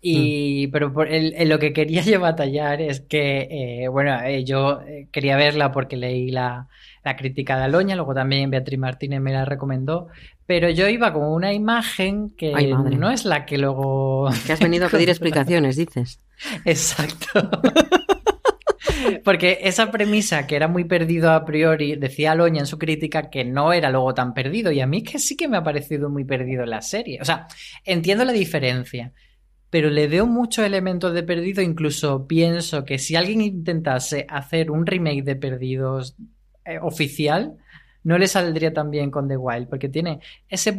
[0.00, 0.70] Y, mm.
[0.70, 4.80] pero por el, el, lo que quería yo batallar es que, eh, bueno, eh, yo
[5.10, 6.68] quería verla porque leí la,
[7.04, 10.08] la, crítica de Aloña, luego también Beatriz Martínez me la recomendó,
[10.46, 14.28] pero yo iba con una imagen que Ay, no es la que luego...
[14.46, 16.20] Que has venido a pedir explicaciones, dices.
[16.66, 17.50] Exacto.
[19.24, 23.44] Porque esa premisa que era muy perdido a priori, decía Aloña en su crítica que
[23.44, 24.72] no era luego tan perdido.
[24.72, 27.18] Y a mí que sí que me ha parecido muy perdido la serie.
[27.20, 27.46] O sea,
[27.84, 29.12] entiendo la diferencia,
[29.70, 31.62] pero le veo muchos elementos de perdido.
[31.62, 36.16] Incluso pienso que si alguien intentase hacer un remake de perdidos
[36.64, 37.56] eh, oficial,
[38.04, 40.78] no le saldría tan bien con The Wild, porque tiene ese.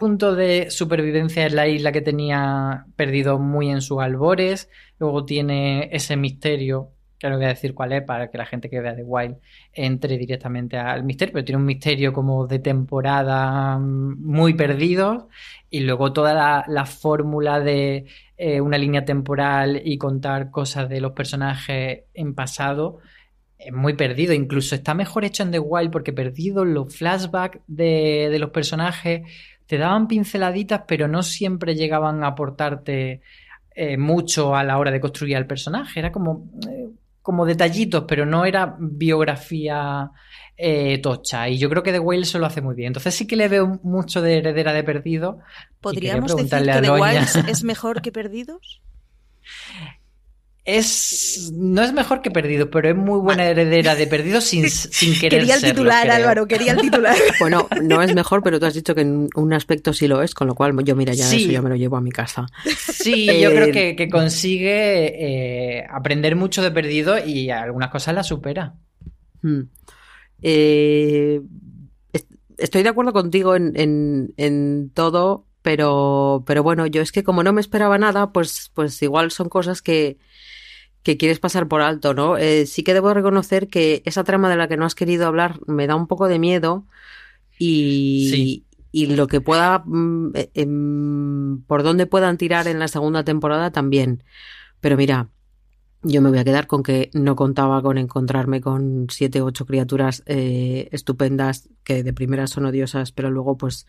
[0.00, 4.70] Punto de supervivencia en la isla que tenía perdido muy en sus albores.
[4.98, 8.70] Luego tiene ese misterio, que no voy a decir cuál es para que la gente
[8.70, 9.36] que vea The Wild
[9.74, 15.28] entre directamente al misterio, pero tiene un misterio como de temporada muy perdido.
[15.68, 18.06] Y luego toda la, la fórmula de
[18.38, 23.00] eh, una línea temporal y contar cosas de los personajes en pasado
[23.58, 24.32] es muy perdido.
[24.32, 29.24] Incluso está mejor hecho en The Wild porque perdido los flashbacks de los personajes
[29.70, 33.20] te daban pinceladitas, pero no siempre llegaban a aportarte
[33.72, 36.00] eh, mucho a la hora de construir al personaje.
[36.00, 36.50] Era como.
[36.68, 36.88] Eh,
[37.22, 40.10] como detallitos, pero no era biografía
[40.56, 41.48] eh, tocha.
[41.48, 42.88] Y yo creo que The Whale se lo hace muy bien.
[42.88, 45.38] Entonces sí que le veo mucho de heredera de perdido.
[45.80, 48.80] ¿Podríamos decir que The Whale es mejor que Perdidos?
[50.64, 55.18] Es, no es mejor que Perdido, pero es muy buena heredera de Perdido sin, sin
[55.18, 57.16] querer Quería el titular, Álvaro, quería el titular.
[57.40, 60.34] bueno, no es mejor, pero tú has dicho que en un aspecto sí lo es,
[60.34, 62.46] con lo cual yo, mira, ya eso ya me lo llevo a mi casa.
[62.92, 68.22] Sí, yo creo eh, que, consigue eh, aprender mucho de Perdido y algunas cosas la
[68.22, 68.74] supera.
[69.42, 69.62] Hmm.
[70.42, 71.40] Eh,
[72.60, 77.52] estoy de acuerdo contigo en, en, todo, pero, pero bueno, yo es que como no
[77.52, 80.18] me esperaba nada, pues, pues igual son cosas que,
[81.02, 82.36] que quieres pasar por alto, ¿no?
[82.36, 85.60] Eh, sí que debo reconocer que esa trama de la que no has querido hablar
[85.66, 86.86] me da un poco de miedo
[87.58, 93.24] y, y lo que pueda, mm, eh, em, por dónde puedan tirar en la segunda
[93.24, 94.24] temporada también.
[94.80, 95.28] Pero mira,
[96.02, 99.66] yo me voy a quedar con que no contaba con encontrarme con siete o ocho
[99.66, 103.86] criaturas eh, estupendas que de primera son odiosas, pero luego pues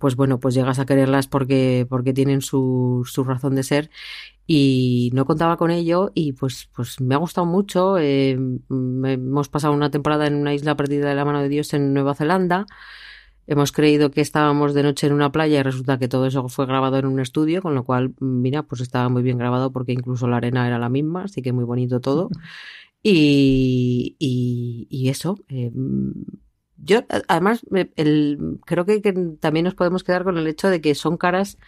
[0.00, 3.90] pues bueno, pues llegas a quererlas porque, porque tienen su, su razón de ser
[4.46, 7.98] y no contaba con ello y pues, pues me ha gustado mucho.
[7.98, 11.92] Eh, hemos pasado una temporada en una isla perdida de la mano de Dios en
[11.92, 12.66] Nueva Zelanda.
[13.46, 16.64] Hemos creído que estábamos de noche en una playa y resulta que todo eso fue
[16.64, 20.26] grabado en un estudio, con lo cual, mira, pues estaba muy bien grabado porque incluso
[20.28, 22.30] la arena era la misma, así que muy bonito todo.
[23.02, 25.72] Y, y, eso, eh,
[26.82, 27.64] yo, además,
[27.96, 29.00] el, creo que,
[29.40, 31.58] también nos podemos quedar con el hecho de que son caras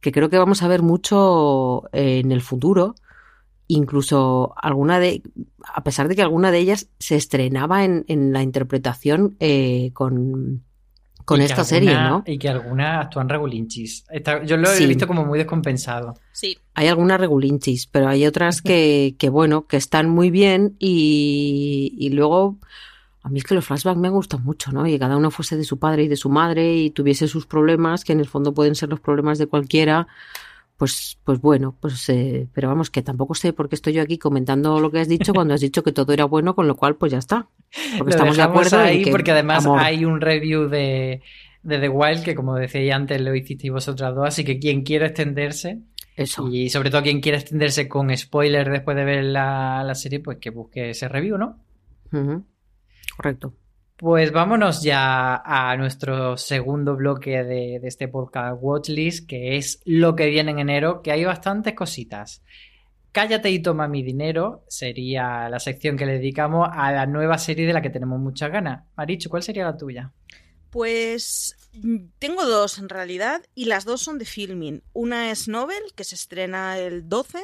[0.00, 2.94] que creo que vamos a ver mucho en el futuro.
[3.66, 5.22] Incluso alguna de,
[5.62, 10.62] a pesar de que alguna de ellas se estrenaba en, en la interpretación eh, con,
[11.28, 12.22] con esta serie, ¿no?
[12.26, 14.06] Y que algunas actúan regulinchis.
[14.46, 16.14] yo lo he visto como muy descompensado.
[16.32, 16.56] Sí.
[16.72, 22.08] Hay algunas regulinchis, pero hay otras que, que bueno, que están muy bien y, y
[22.10, 22.56] luego
[23.28, 24.86] a mí es que los flashbacks me gustan mucho, ¿no?
[24.86, 28.02] Y cada uno fuese de su padre y de su madre y tuviese sus problemas,
[28.02, 30.08] que en el fondo pueden ser los problemas de cualquiera.
[30.78, 34.16] Pues, pues bueno, pues eh, pero vamos, que tampoco sé por qué estoy yo aquí
[34.16, 36.96] comentando lo que has dicho cuando has dicho que todo era bueno, con lo cual
[36.96, 37.48] pues ya está.
[37.98, 41.20] Porque estamos de acuerdo ahí porque además hay un review de,
[41.62, 45.08] de The Wild que como decía antes lo hicisteis vosotras dos, así que quien quiera
[45.08, 45.80] extenderse
[46.16, 46.48] eso.
[46.48, 50.38] Y sobre todo quien quiera extenderse con spoiler después de ver la, la serie, pues
[50.38, 51.58] que busque ese review, ¿no?
[53.18, 53.52] Correcto.
[53.96, 60.26] Pues vámonos ya a nuestro segundo bloque de, este podcast Watchlist, que es lo que
[60.26, 62.44] viene en enero, que hay bastantes cositas.
[63.10, 67.66] Cállate y toma mi dinero sería la sección que le dedicamos a la nueva serie
[67.66, 68.84] de la que tenemos muchas ganas.
[68.96, 70.12] Marichu, ¿cuál sería la tuya?
[70.70, 74.84] Pues mm, tengo dos en realidad y las dos son de filming.
[74.92, 77.40] Una es Nobel, que se estrena el 12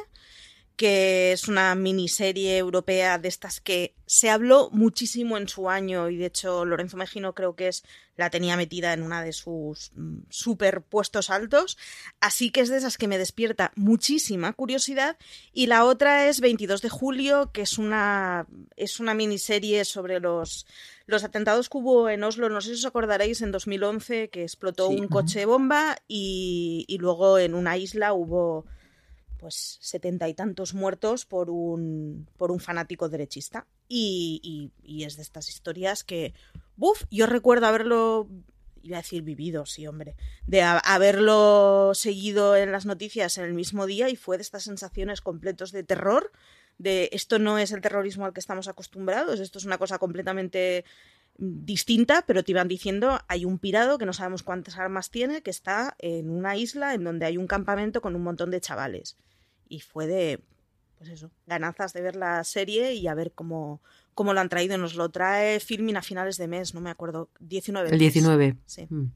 [0.75, 6.17] que es una miniserie europea de estas que se habló muchísimo en su año y
[6.17, 7.83] de hecho Lorenzo Mejino creo que es
[8.17, 11.77] la tenía metida en una de sus mm, super puestos altos,
[12.21, 15.17] así que es de esas que me despierta muchísima curiosidad.
[15.53, 20.65] Y la otra es 22 de julio, que es una es una miniserie sobre los
[21.07, 24.89] los atentados que hubo en Oslo, no sé si os acordaréis, en 2011 que explotó
[24.89, 28.65] un coche bomba y, y luego en una isla hubo
[29.45, 33.67] pues setenta y tantos muertos por un, por un fanático derechista.
[33.87, 36.33] Y, es de estas historias que,
[36.77, 38.27] buf, yo recuerdo haberlo,
[38.81, 40.15] iba a decir vivido, sí, hombre,
[40.47, 45.21] de haberlo seguido en las noticias en el mismo día y fue de estas sensaciones
[45.21, 46.31] completos de terror,
[46.79, 50.85] de esto no es el terrorismo al que estamos acostumbrados, esto es una cosa completamente
[51.37, 55.51] distinta, pero te iban diciendo hay un pirado que no sabemos cuántas armas tiene, que
[55.51, 59.17] está en una isla en donde hay un campamento con un montón de chavales
[59.67, 60.39] y fue de,
[60.97, 63.81] pues eso, ganazas de ver la serie y a ver cómo,
[64.13, 64.77] cómo lo han traído.
[64.77, 67.89] Nos lo trae Filmin a finales de mes, no me acuerdo, 19.
[67.89, 68.55] El 19.
[68.65, 68.87] Sí.
[68.89, 69.11] Mm.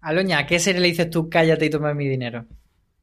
[0.00, 2.46] Aloña, ¿qué serie le dices tú cállate y toma mi dinero?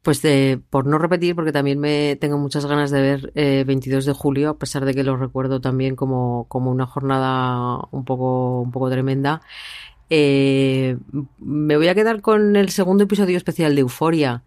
[0.02, 4.10] Pues de, por no repetir, porque también me tengo muchas ganas de ver 22 eh,
[4.10, 8.62] de julio, a pesar de que lo recuerdo también como, como una jornada un poco,
[8.62, 9.42] un poco tremenda.
[10.10, 10.98] Eh,
[11.40, 14.44] me voy a quedar con el segundo episodio especial de Euforia,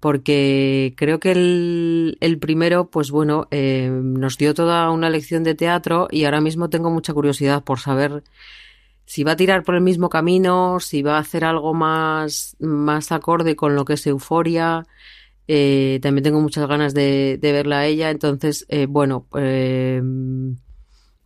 [0.00, 6.08] porque creo que el, primero, pues bueno, eh, nos dio toda una lección de teatro
[6.10, 8.24] y ahora mismo tengo mucha curiosidad por saber
[9.04, 13.12] si va a tirar por el mismo camino, si va a hacer algo más, más
[13.12, 14.86] acorde con lo que es euforia.
[15.46, 19.26] Eh, también tengo muchas ganas de, verla a ella, entonces, eh, bueno,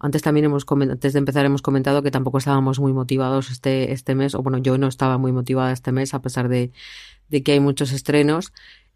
[0.00, 4.14] antes también hemos antes de empezar hemos comentado que tampoco estábamos muy motivados este, este
[4.14, 6.72] mes, o bueno, yo no estaba muy motivada este mes a pesar de,
[7.29, 8.52] de que hay muchos estrenos.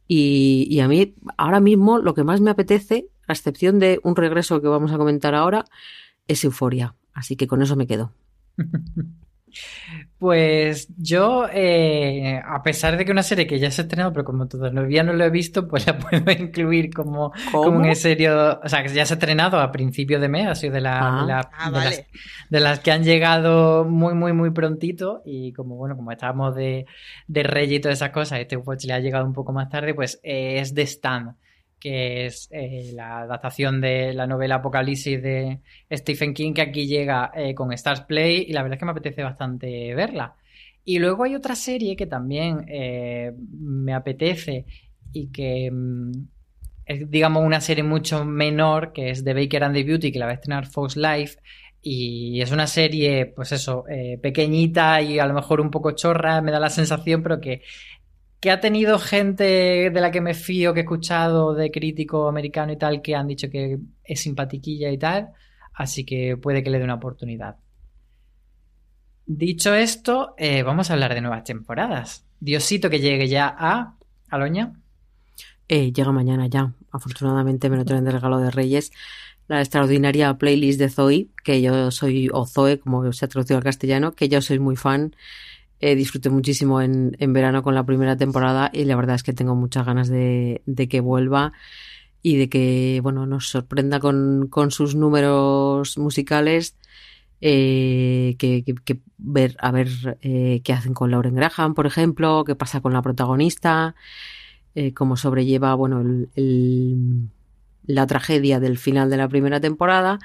[0.07, 4.63] Y, a mí ahora mismo lo que más me apetece, a excepción de un regreso
[4.63, 5.67] que vamos a comentar ahora,
[6.27, 6.95] es Euforia.
[7.13, 8.13] Así que con eso me quedo.
[10.19, 14.25] Pues yo, eh, a pesar de que una serie que ya se ha estrenado, pero
[14.25, 18.61] como todavía no lo he visto, pues la puedo incluir como, como en serio.
[18.63, 20.99] O sea, que ya se ha estrenado a principio de mes, ha sido de, la,
[20.99, 21.51] Ah.
[21.53, 21.91] Ah, de, vale.
[21.91, 22.07] las,
[22.51, 25.23] de las que han llegado muy, muy, muy prontito.
[25.25, 26.87] Y como, bueno, como estábamos de,
[27.27, 29.95] de Rey y todas esas cosas, este Watch le ha llegado un poco más tarde,
[29.95, 31.35] pues eh, es The Stand
[31.79, 35.61] que es eh, la adaptación de la novela Apocalipsis de
[35.91, 38.91] Stephen King, que aquí llega eh, con Stars Play y la verdad es que me
[38.93, 40.35] apetece bastante verla.
[40.85, 44.67] Y luego hay otra serie que también eh, me apetece
[45.13, 46.13] y que mm,
[46.87, 50.27] es, digamos, una serie mucho menor, que es The Baker and the Beauty, que la
[50.27, 51.39] va a estrenar Fox Life.
[51.81, 53.85] Y es una serie, pues eso,
[54.21, 57.63] pequeñita y a lo mejor un poco chorra, me da la sensación, pero que
[58.41, 62.73] que ha tenido gente de la que me fío, que he escuchado de crítico americano
[62.73, 65.31] y tal, que han dicho que es simpatiquilla y tal,
[65.75, 67.57] así que puede que le dé una oportunidad.
[69.27, 72.25] Dicho esto, eh, vamos a hablar de nuevas temporadas.
[72.41, 73.95] Diosito que llegue ya a
[74.31, 74.73] Aloña.
[75.69, 76.73] Eh, llega mañana ya.
[76.93, 78.91] Afortunadamente me lo traen de regalo de Reyes.
[79.47, 83.65] La extraordinaria playlist de Zoe, que yo soy, o Zoe, como se ha traducido al
[83.65, 85.15] castellano, que yo soy muy fan.
[85.81, 89.33] Eh, disfruté muchísimo en, en, verano con la primera temporada y la verdad es que
[89.33, 91.53] tengo muchas ganas de, de que vuelva
[92.21, 96.75] y de que bueno nos sorprenda con, con sus números musicales
[97.41, 102.57] eh, que, que, ver a ver eh, qué hacen con Lauren Graham por ejemplo qué
[102.57, 103.95] pasa con la protagonista
[104.95, 107.29] cómo sobrelleva bueno el,
[107.85, 110.19] la tragedia del final de la primera temporada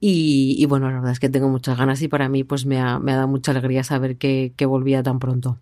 [0.00, 2.80] y, y, bueno, la verdad es que tengo muchas ganas y para mí pues me
[2.80, 5.58] ha, me ha dado mucha alegría saber que, que, volvía tan pronto.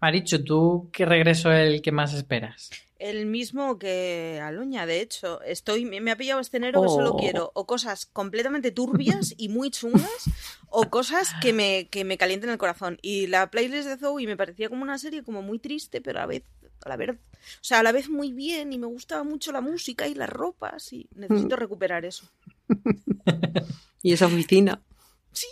[0.00, 2.70] Marichu, ¿tú qué regreso es el que más esperas?
[2.98, 5.42] El mismo que Aloña, de hecho.
[5.42, 9.70] Estoy, me ha pillado este enero que solo quiero o cosas completamente turbias y muy
[9.70, 10.30] chungas
[10.70, 12.98] o cosas que me, que me calienten el corazón.
[13.02, 16.22] Y la playlist de Zoe me parecía como una serie como muy triste, pero a
[16.22, 16.44] la vez,
[16.82, 17.16] a la vez, o
[17.60, 20.90] sea, a la vez muy bien y me gustaba mucho la música y las ropas
[20.94, 22.26] y necesito recuperar eso.
[24.02, 24.80] ¿Y esa oficina?
[25.32, 25.46] Sí.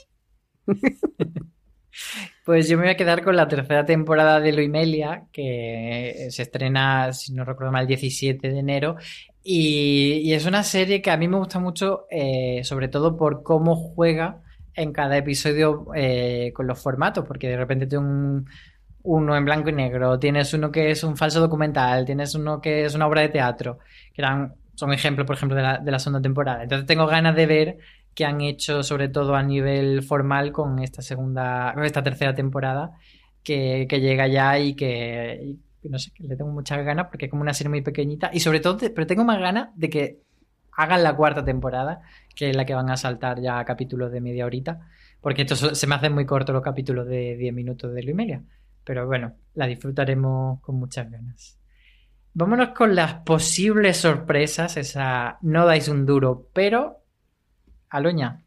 [2.45, 7.13] Pues yo me voy a quedar con la tercera temporada de Loimelia, que se estrena,
[7.13, 8.97] si no recuerdo mal, el 17 de enero.
[9.43, 13.77] Y, es una serie que a mí me gusta mucho, eh, sobre todo por cómo
[13.77, 14.43] juega
[14.75, 18.47] en cada episodio eh, con los formatos, porque de repente tiene un,
[19.05, 22.85] uno en blanco y negro, tienes uno que es un falso documental, tienes uno que
[22.87, 23.79] es una obra de teatro,
[24.13, 26.63] que eran, son ejemplos, por ejemplo, de la, de la segunda temporada.
[26.63, 27.79] Entonces tengo ganas de ver
[28.15, 32.93] que han hecho sobre todo a nivel formal con esta segunda, esta tercera temporada
[33.43, 37.27] que, que llega ya y que, y, no sé, que le tengo muchas ganas porque
[37.27, 40.21] es como una serie muy pequeñita y sobre todo, pero tengo más ganas de que
[40.73, 42.03] hagan la cuarta temporada,
[42.35, 44.89] que es la que van a saltar ya a capítulos de media horita,
[45.21, 48.43] porque esto se me hacen muy cortos los capítulos de 10 minutos de Luimelia,
[48.85, 51.59] pero bueno, la disfrutaremos con muchas ganas.
[52.37, 56.99] Vámonos con las posibles sorpresas, esa no dais un duro, pero
[57.89, 58.43] Aloña.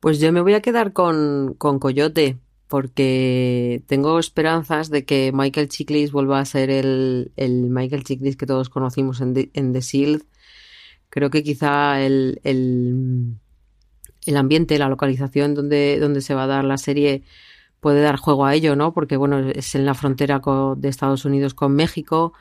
[0.00, 2.38] Pues yo me voy a quedar con, con, Coyote,
[2.68, 8.46] porque tengo esperanzas de que Michael Chiklis vuelva a ser el, el Michael Chiklis que
[8.46, 10.24] todos conocimos en en The Shield.
[11.10, 13.36] Creo que quizá el, el,
[14.24, 17.24] el, ambiente, la localización donde, donde se va a dar la serie
[17.80, 18.94] puede dar juego a ello, ¿no?
[18.94, 22.32] Porque, bueno, es en la frontera con, de Estados Unidos con México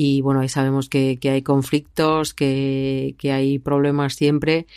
[0.00, 4.68] y, bueno, ahí sabemos que, que hay conflictos, que, que hay problemas siempre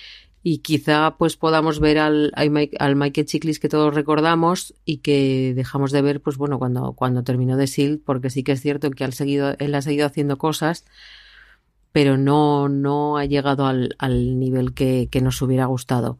[0.42, 5.92] y quizá pues podamos ver al, al Michael Chiklis que todos recordamos y que dejamos
[5.92, 9.04] de ver pues bueno cuando, cuando terminó de Shield porque sí que es cierto que
[9.04, 10.86] él, seguido, él ha seguido haciendo cosas
[11.92, 16.18] pero no, no ha llegado al, al nivel que, que, nos hubiera gustado.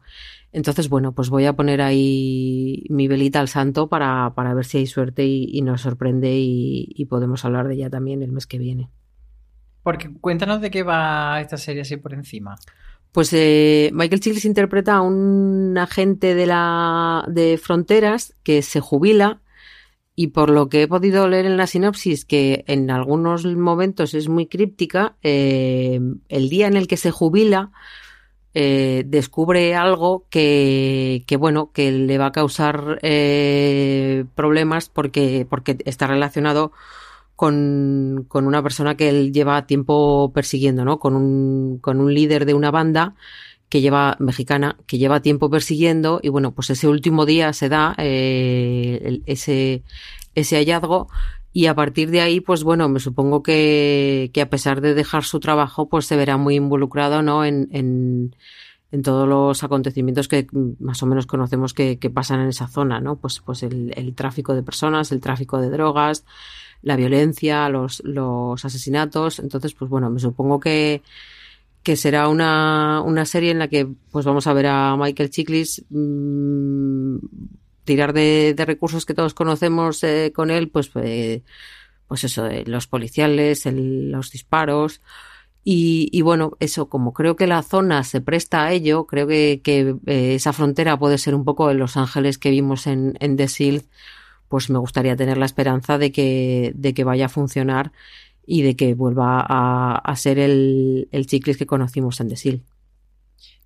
[0.52, 4.78] Entonces, bueno, pues voy a poner ahí mi velita al santo para, para ver si
[4.78, 8.46] hay suerte y, y nos sorprende y, y podemos hablar de ella también el mes
[8.46, 8.90] que viene.
[9.82, 12.56] Porque cuéntanos de qué va esta serie así por encima.
[13.12, 19.42] Pues eh, Michael Chiklis interpreta a un agente de la de fronteras que se jubila
[20.14, 24.28] y por lo que he podido leer en la sinopsis, que en algunos momentos es
[24.28, 27.70] muy críptica, eh, el día en el que se jubila
[28.54, 35.78] eh, descubre algo que, que, bueno, que le va a causar eh, problemas porque, porque
[35.84, 36.72] está relacionado
[37.34, 40.98] con, con, una persona que él lleva tiempo persiguiendo, ¿no?
[40.98, 43.14] Con un, con un líder de una banda
[43.68, 47.94] que lleva, mexicana, que lleva tiempo persiguiendo y bueno, pues ese último día se da
[47.96, 49.82] eh, ese,
[50.34, 51.08] ese hallazgo
[51.52, 55.24] Y a partir de ahí, pues bueno, me supongo que, que a pesar de dejar
[55.24, 57.44] su trabajo, pues se verá muy involucrado, ¿no?
[57.44, 58.34] En, en,
[58.90, 60.46] en todos los acontecimientos que
[60.80, 63.16] más o menos conocemos que, que pasan en esa zona, ¿no?
[63.16, 66.24] Pues, pues el, el, tráfico de personas, el tráfico de drogas,
[66.82, 69.38] la violencia, los, los asesinatos.
[69.38, 71.02] Entonces, pues bueno, me supongo que,
[71.82, 75.84] que será una, una serie en la que pues vamos a ver a Michael Chiklis
[75.90, 77.16] mmm,
[77.84, 81.42] tirar de, de, recursos que todos conocemos eh, con él, pues, eh,
[82.08, 85.00] pues eso, eh, los policiales, el, los disparos.
[85.64, 89.94] Y, bueno, eso, como creo que la zona se presta a ello, creo que, que
[90.06, 93.46] eh, esa frontera puede ser un poco en Los Ángeles que vimos en, en The
[93.46, 93.84] Shield,
[94.48, 97.92] pues me gustaría tener la esperanza de que, de que vaya a funcionar
[98.44, 102.62] y de que vuelva a, a ser el, el Chiclis que conocimos en The Shield.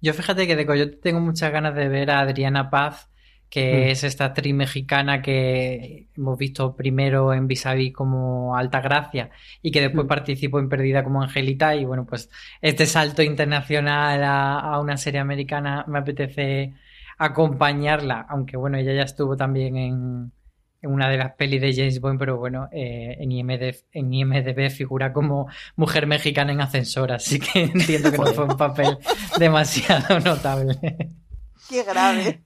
[0.02, 3.08] Yo fíjate que de Coyote tengo muchas ganas de ver a Adriana Paz
[3.48, 3.90] que mm.
[3.90, 9.30] es esta actriz mexicana que hemos visto primero en Vis a Vis como Alta Gracia
[9.62, 10.08] y que después mm.
[10.08, 12.30] participó en Perdida como Angelita y bueno, pues
[12.60, 16.74] este salto internacional a, a, una serie americana me apetece
[17.18, 20.32] acompañarla, aunque bueno, ella ya estuvo también en,
[20.82, 24.70] en una de las pelis de James Bond, pero bueno, eh, en, IMDb, en IMDb
[24.70, 28.98] figura como mujer mexicana en ascensor, así que entiendo que no fue un papel
[29.38, 30.76] demasiado notable.
[31.68, 32.45] Qué grave.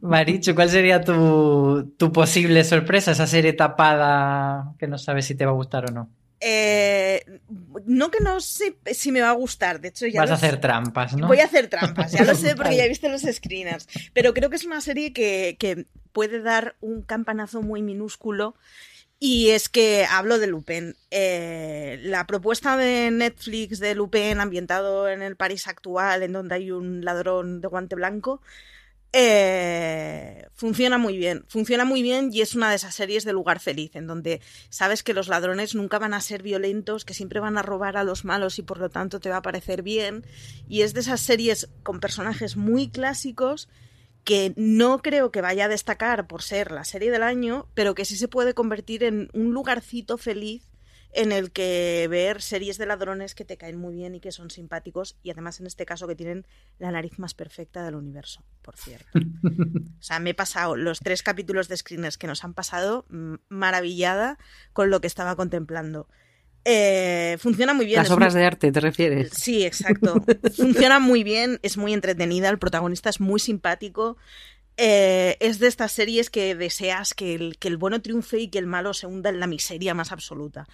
[0.00, 3.12] Marichu, ¿cuál sería tu, tu, posible sorpresa?
[3.12, 6.10] Esa serie tapada que no sabes si te va a gustar o no.
[6.40, 7.24] Eh,
[7.86, 10.60] no que no sé si me va a gustar, de hecho ya vas a hacer
[10.60, 11.26] trampas, ¿no?
[11.26, 14.50] Voy a hacer trampas, ya lo sé porque ya he visto los screeners, pero creo
[14.50, 18.56] que es una serie que, que puede dar un campanazo muy minúsculo
[19.26, 20.96] y es que hablo de Lupin.
[21.10, 26.70] Eh, la propuesta de Netflix de Lupin ambientado en el París actual, en donde hay
[26.70, 28.42] un ladrón de guante blanco,
[29.16, 33.60] eh, funciona muy bien, funciona muy bien y es una de esas series de lugar
[33.60, 34.40] feliz, en donde
[34.70, 38.02] sabes que los ladrones nunca van a ser violentos, que siempre van a robar a
[38.02, 40.26] los malos y por lo tanto te va a parecer bien.
[40.68, 43.68] Y es de esas series con personajes muy clásicos
[44.24, 48.04] que no creo que vaya a destacar por ser la serie del año, pero que
[48.04, 50.66] sí se puede convertir en un lugarcito feliz
[51.14, 54.50] en el que ver series de ladrones que te caen muy bien y que son
[54.50, 56.46] simpáticos y además en este caso que tienen
[56.78, 59.06] la nariz más perfecta del universo, por cierto.
[59.14, 63.06] o sea, me he pasado los tres capítulos de screeners que nos han pasado
[63.48, 64.38] maravillada
[64.72, 66.08] con lo que estaba contemplando.
[66.64, 67.98] Eh, funciona muy bien.
[67.98, 68.40] Las obras muy...
[68.40, 69.32] de arte, ¿te refieres?
[69.34, 70.14] Sí, exacto.
[70.56, 74.16] funciona muy bien, es muy entretenida, el protagonista es muy simpático.
[74.76, 78.58] Eh, es de estas series que deseas que el, que el bueno triunfe y que
[78.58, 80.66] el malo se hunda en la miseria más absoluta.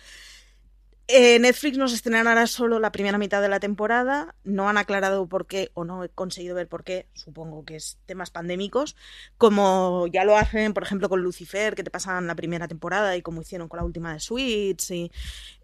[1.12, 4.36] Eh, Netflix nos estrenará solo la primera mitad de la temporada.
[4.44, 7.08] No han aclarado por qué, o no he conseguido ver por qué.
[7.14, 8.94] Supongo que es temas pandémicos.
[9.36, 13.22] Como ya lo hacen, por ejemplo, con Lucifer, que te pasan la primera temporada, y
[13.22, 14.90] como hicieron con la última de Suits.
[14.92, 15.10] Y...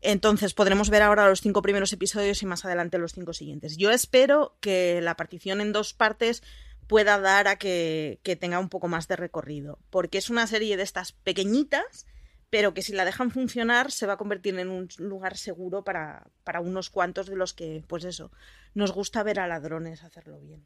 [0.01, 3.77] Entonces podremos ver ahora los cinco primeros episodios y más adelante los cinco siguientes.
[3.77, 6.43] Yo espero que la partición en dos partes
[6.89, 9.79] pueda dar a que tenga un poco más de recorrido.
[9.91, 12.07] Porque es una serie de estas pequeñitas
[12.51, 16.25] pero que si la dejan funcionar se va a convertir en un lugar seguro para,
[16.45, 18.31] para unos cuantos de los que, pues eso,
[18.75, 20.65] nos gusta ver a ladrones hacerlo bien.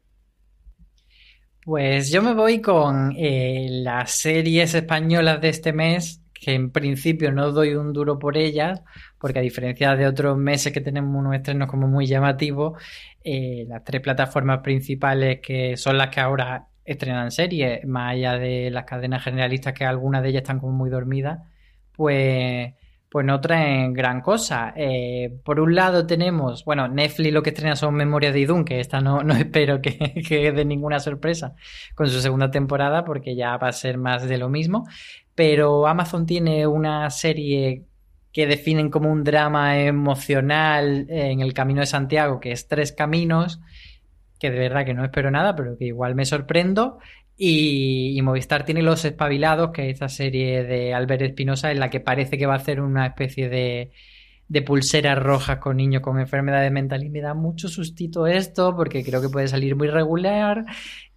[1.63, 7.31] Pues yo me voy con eh, las series españolas de este mes, que en principio
[7.31, 8.81] no doy un duro por ellas,
[9.19, 12.81] porque a diferencia de otros meses que tenemos unos estrenos como muy llamativos,
[13.23, 18.71] eh, las tres plataformas principales que son las que ahora estrenan series, más allá de
[18.71, 21.41] las cadenas generalistas que algunas de ellas están como muy dormidas,
[22.01, 22.73] pues,
[23.11, 24.73] pues no traen gran cosa.
[24.75, 28.79] Eh, por un lado tenemos, bueno, Netflix lo que estrena son Memorias de Idun, que
[28.79, 31.53] esta no, no espero que, que dé ninguna sorpresa
[31.93, 34.87] con su segunda temporada, porque ya va a ser más de lo mismo.
[35.35, 37.83] Pero Amazon tiene una serie
[38.33, 43.59] que definen como un drama emocional en el Camino de Santiago, que es Tres Caminos,
[44.39, 46.97] que de verdad que no espero nada, pero que igual me sorprendo.
[47.43, 51.99] Y, Movistar tiene Los Espabilados, que es esta serie de Albert Espinosa en la que
[51.99, 53.91] parece que va a hacer una especie de,
[54.47, 57.07] de pulseras rojas con niños con enfermedades mentales.
[57.07, 60.65] Y me da mucho sustito esto porque creo que puede salir muy regular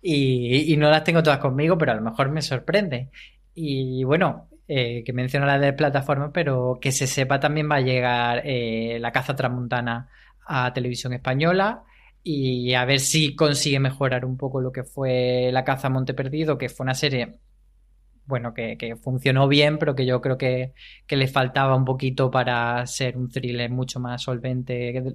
[0.00, 3.10] y, y no las tengo todas conmigo, pero a lo mejor me sorprende.
[3.54, 7.80] Y bueno, eh, que menciona la de plataforma, pero que se sepa también va a
[7.82, 10.08] llegar eh, la caza tramontana
[10.46, 11.84] a televisión española
[12.24, 16.56] y a ver si consigue mejorar un poco lo que fue La caza Monte Perdido,
[16.58, 17.38] que fue una serie,
[18.24, 20.72] bueno, que, que funcionó bien, pero que yo creo que,
[21.06, 25.14] que, le faltaba un poquito para ser un thriller mucho más solvente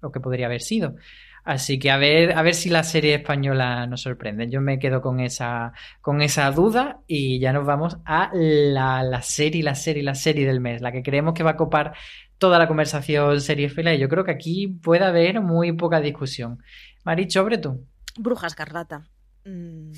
[0.00, 0.96] lo que podría haber sido.
[1.44, 4.48] Así que a ver, a ver si la serie española nos sorprende.
[4.48, 9.22] Yo me quedo con esa, con esa duda y ya nos vamos a la, la
[9.22, 11.92] serie, la serie, la serie del mes, la que creemos que va a copar
[12.40, 16.60] toda la conversación serie fila y yo creo que aquí puede haber muy poca discusión.
[17.04, 17.86] Maricho, sobre tú.
[18.18, 19.06] Bruja Escarlata.
[19.44, 19.92] Mm,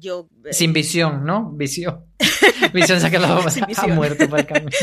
[0.00, 1.52] yo, eh, Sin visión, ¿no?
[1.52, 2.06] Visión.
[2.74, 3.94] visión se ha quedado Sin ha visión.
[3.94, 4.70] muerto por el camino.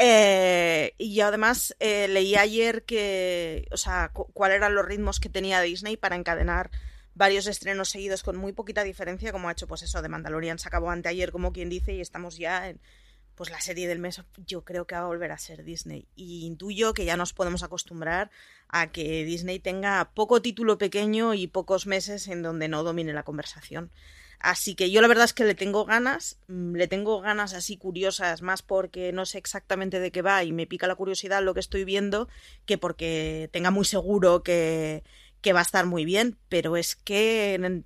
[0.00, 5.28] Eh, y además eh, leí ayer que, o sea, cu- cuáles eran los ritmos que
[5.28, 6.70] tenía Disney para encadenar
[7.16, 10.68] varios estrenos seguidos con muy poquita diferencia, como ha hecho, pues eso, de Mandalorian se
[10.68, 12.80] acabó anteayer, como quien dice, y estamos ya en,
[13.38, 16.08] pues la serie del mes, yo creo que va a volver a ser Disney.
[16.16, 18.32] Y intuyo que ya nos podemos acostumbrar
[18.68, 23.22] a que Disney tenga poco título pequeño y pocos meses en donde no domine la
[23.22, 23.92] conversación.
[24.40, 27.76] Así que yo la verdad es que le tengo ganas, mm, le tengo ganas así
[27.76, 31.54] curiosas, más porque no sé exactamente de qué va y me pica la curiosidad lo
[31.54, 32.28] que estoy viendo,
[32.66, 35.04] que porque tenga muy seguro que,
[35.40, 37.82] que va a estar muy bien, pero es que,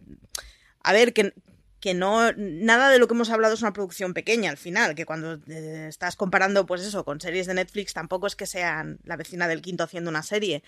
[0.83, 1.35] a ver, que,
[1.83, 5.05] que no, nada de lo que hemos hablado es una producción pequeña al final, que
[5.05, 9.16] cuando eh, estás comparando, pues eso, con series de Netflix, tampoco es que sean la
[9.16, 10.62] vecina del quinto haciendo una serie,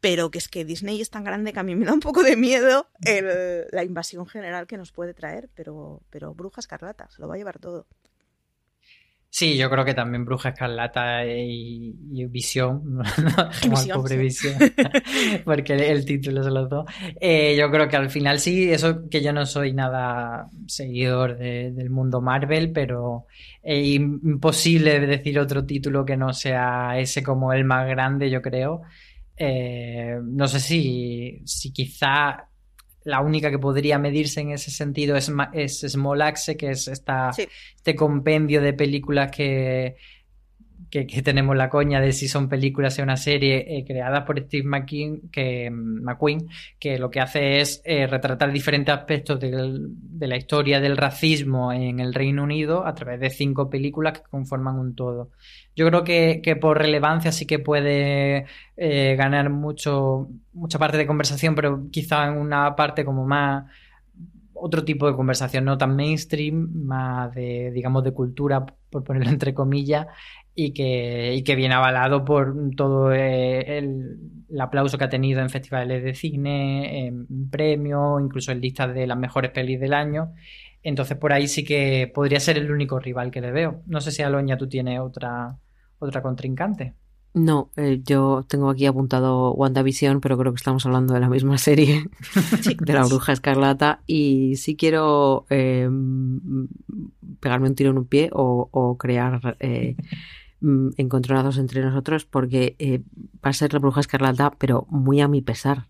[0.00, 2.22] pero que es que Disney es tan grande que a mí me da un poco
[2.22, 2.88] de miedo
[3.72, 7.38] la invasión general que nos puede traer, pero, pero Bruja Escarlata, se lo va a
[7.38, 7.88] llevar todo.
[9.32, 12.82] Sí, yo creo que también Bruja Escarlata y, y Visión,
[13.68, 14.20] no Visión, pobre sí.
[14.22, 14.54] Visión,
[15.44, 16.84] porque el, título se los dos.
[17.20, 21.70] Eh, yo creo que al final sí, eso que yo no soy nada seguidor de-
[21.72, 23.26] del mundo Marvel, pero
[23.62, 28.82] es imposible decir otro título que no sea ese como el más grande, yo creo.
[29.36, 32.49] Eh, no sé si, si quizá
[33.04, 37.32] la única que podría medirse en ese sentido es, es Small Axe, que es esta,
[37.32, 37.46] Sí.
[37.76, 39.96] este compendio de películas que,
[40.88, 44.38] que, que tenemos la coña de si son películas o una serie eh, creada por
[44.40, 50.36] Steve McQueen que, McQueen, que lo que hace es eh, retratar diferentes aspectos de la
[50.36, 54.94] historia del racismo en el Reino Unido a través de cinco películas que conforman un
[54.94, 55.30] todo.
[55.76, 61.06] Yo creo que, que por relevancia sí que puede eh, ganar mucho, mucha parte de
[61.06, 63.64] conversación, pero quizá en una parte como más
[64.60, 69.54] otro tipo de conversación, no tan mainstream, más de, digamos, de cultura, por ponerlo entre
[69.54, 70.06] comillas,
[70.62, 74.18] y que, y que viene avalado por todo eh, el,
[74.50, 79.06] el aplauso que ha tenido en festivales de cine, en premios, incluso en listas de
[79.06, 80.34] las mejores pelis del año.
[80.82, 83.82] Entonces por ahí sí que podría ser el único rival que le veo.
[83.86, 85.56] No sé si Aloña tú tienes otra,
[85.98, 86.94] otra contrincante.
[87.32, 91.56] No, eh, yo tengo aquí apuntado WandaVision, pero creo que estamos hablando de la misma
[91.56, 92.04] serie,
[92.80, 95.88] de la Bruja Escarlata, y sí quiero eh,
[97.38, 99.94] pegarme un tiro en un pie o, o crear eh,
[100.60, 103.00] mm, encontronazos entre nosotros, porque eh,
[103.44, 105.86] va a ser la Bruja Escarlata, pero muy a mi pesar,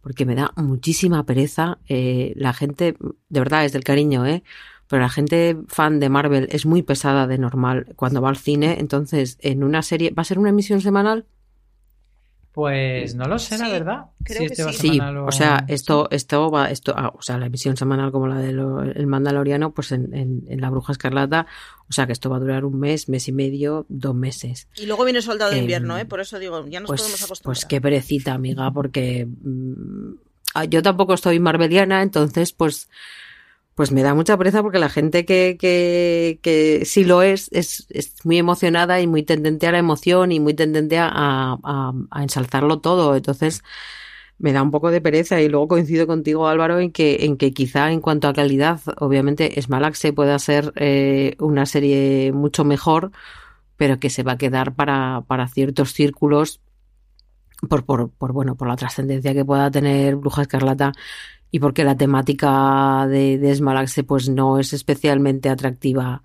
[0.00, 1.78] porque me da muchísima pereza.
[1.88, 2.96] eh, la gente,
[3.28, 4.42] de verdad, es del cariño, ¿eh?
[4.88, 8.78] Pero la gente fan de Marvel es muy pesada de normal cuando va al cine.
[8.80, 11.26] Entonces, en una serie, ¿va a ser una emisión semanal?
[12.58, 14.06] Pues no lo sé, la verdad.
[14.24, 14.78] creo Si que este va sí.
[14.78, 18.26] Sí, semanal o sea, esto, esto va, esto, ah, o sea, la emisión semanal como
[18.26, 21.46] la del Mandaloriano, pues en, en, en La Bruja Escarlata,
[21.88, 24.66] o sea que esto va a durar un mes, mes y medio, dos meses.
[24.76, 26.04] Y luego viene Soldado de Em, Invierno, ¿eh?
[26.04, 27.44] Por eso digo, ya nos podemos Pues, acostumbrar.
[27.44, 30.10] pues qué perecita, amiga, porque mm,
[30.54, 32.88] ah, yo tampoco estoy marveliana, entonces pues
[33.78, 37.86] pues me da mucha pereza porque la gente que, que, que sí lo es, es,
[37.90, 42.80] es muy emocionada y muy tendente a la emoción y muy tendente a, a, ensalzarlo
[42.80, 43.14] todo.
[43.14, 43.62] Entonces,
[44.36, 47.52] me da un poco de pereza y luego coincido contigo Álvaro en que en que
[47.52, 53.12] quizá en cuanto a calidad obviamente Smalaxe pueda ser eh, una serie mucho mejor
[53.76, 56.60] pero que se va a quedar para, para ciertos círculos
[57.68, 60.92] por, por, por bueno por la trascendencia que pueda tener Bruja Escarlata
[61.50, 66.22] y porque la temática de, de pues no es especialmente atractiva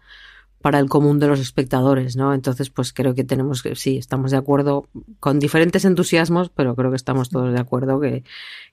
[0.61, 2.34] para el común de los espectadores, ¿no?
[2.34, 4.88] Entonces, pues creo que tenemos que, sí, estamos de acuerdo
[5.19, 8.24] con diferentes entusiasmos, pero creo que estamos todos de acuerdo que,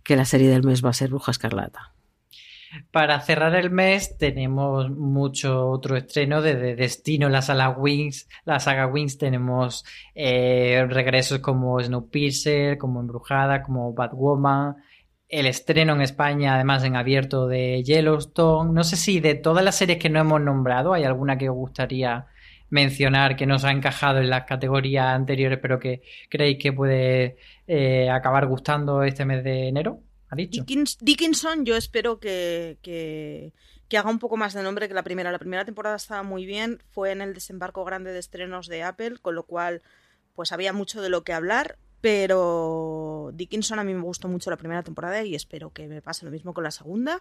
[0.05, 1.93] que la serie del mes va a ser Bruja Escarlata.
[2.93, 8.87] Para cerrar el mes tenemos mucho otro estreno de, Destino, la sala Wings, la saga
[8.87, 9.85] Wings tenemos
[10.15, 14.77] eh, regresos como Snowpiercer, como Embrujada, como Batwoman,
[15.31, 18.73] el estreno en España además en abierto de Yellowstone.
[18.73, 21.57] No sé si de todas las series que no hemos nombrado hay alguna que os
[21.57, 22.27] gustaría
[22.69, 28.11] mencionar que nos ha encajado en las categorías anteriores pero que creéis que puede eh,
[28.11, 30.01] acabar gustando este mes de enero.
[30.29, 30.65] ¿Ha dicho?
[31.01, 33.53] Dickinson yo espero que, que,
[33.89, 35.33] que haga un poco más de nombre que la primera.
[35.33, 39.17] La primera temporada estaba muy bien, fue en el desembarco grande de estrenos de Apple,
[39.21, 39.83] con lo cual
[40.35, 44.57] pues había mucho de lo que hablar, pero Dickinson a mí me gustó mucho la
[44.57, 47.21] primera temporada y espero que me pase lo mismo con la segunda.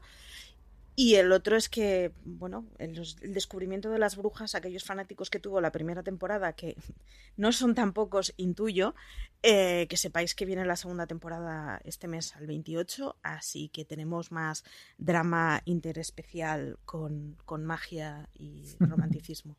[0.95, 5.39] Y el otro es que, bueno, el, el, descubrimiento de las brujas, aquellos fanáticos que
[5.39, 6.75] tuvo la primera temporada, que
[7.37, 8.95] no son tan pocos, intuyo,
[9.41, 14.33] eh, que sepáis que viene la segunda temporada este mes al 28, así que tenemos
[14.33, 14.65] más
[14.97, 19.55] drama interespecial con, con magia y romanticismo.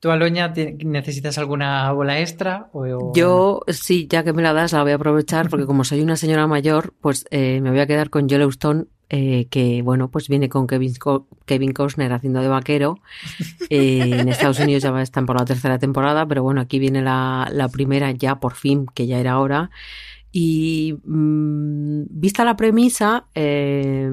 [0.00, 0.52] ¿Tú, Aloña,
[0.84, 2.68] necesitas alguna bola extra?
[2.72, 3.12] O...
[3.14, 6.16] Yo, sí, ya que me la das, la voy a aprovechar porque como soy una
[6.16, 10.48] señora mayor, pues eh, me voy a quedar con Yellowstone eh, que bueno, pues viene
[10.48, 10.94] con Kevin,
[11.44, 13.00] Kevin Costner haciendo de vaquero.
[13.68, 17.48] Eh, en Estados Unidos ya están por la tercera temporada, pero bueno, aquí viene la,
[17.52, 19.70] la primera ya por fin, que ya era hora.
[20.30, 24.08] Y mmm, vista la premisa, eh,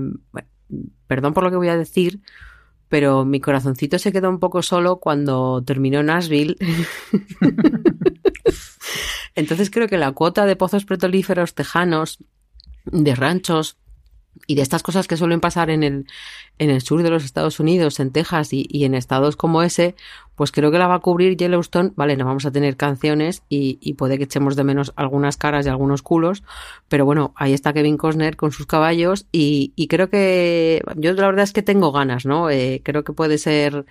[1.06, 2.22] perdón por lo que voy a decir,
[2.94, 6.56] pero mi corazoncito se quedó un poco solo cuando terminó Nashville.
[9.36, 12.20] Entonces creo que la cuota de pozos petrolíferos tejanos,
[12.86, 13.80] de ranchos,
[14.48, 16.06] y de estas cosas que suelen pasar en el,
[16.60, 19.96] en el sur de los Estados Unidos, en Texas y, y, en estados como ese,
[20.36, 21.94] pues creo que la va a cubrir Yellowstone.
[21.96, 25.66] Vale, no vamos a tener canciones y, y, puede que echemos de menos algunas caras
[25.66, 26.44] y algunos culos,
[26.90, 31.28] pero bueno, ahí está Kevin Costner con sus caballos y, y creo que yo la
[31.28, 32.50] verdad es que tengo ganas, ¿no?
[32.50, 33.86] Eh, creo que puede ser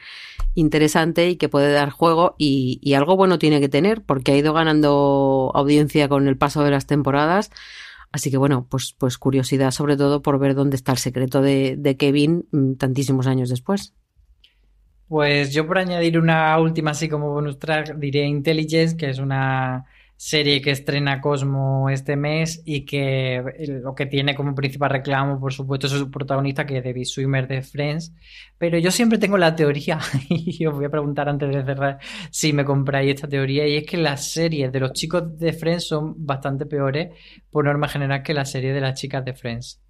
[0.55, 4.37] interesante y que puede dar juego y, y algo bueno tiene que tener porque ha
[4.37, 7.51] ido ganando audiencia con el paso de las temporadas.
[8.13, 11.97] Así que bueno, pues, pues curiosidad sobre todo por ver dónde está el secreto de,
[11.99, 12.47] Kevin
[12.79, 13.95] tantísimos años después.
[15.09, 19.87] Pues yo por añadir una última así como bonus track diré Intelligence, que es una
[20.25, 23.43] serie que estrena Cosmo este mes y que
[23.83, 27.49] lo que tiene como principal reclamo, por supuesto, es su protagonista, que es David Swimmer
[27.49, 28.13] de Friends.
[28.57, 29.99] Pero yo siempre tengo la teoría,
[30.29, 31.99] y os voy a preguntar antes de cerrar
[32.31, 35.89] si me compráis esta teoría, y es que las series de los chicos de Friends
[35.89, 37.09] son bastante peores,
[37.51, 39.81] por norma general, que las series de las chicas de Friends.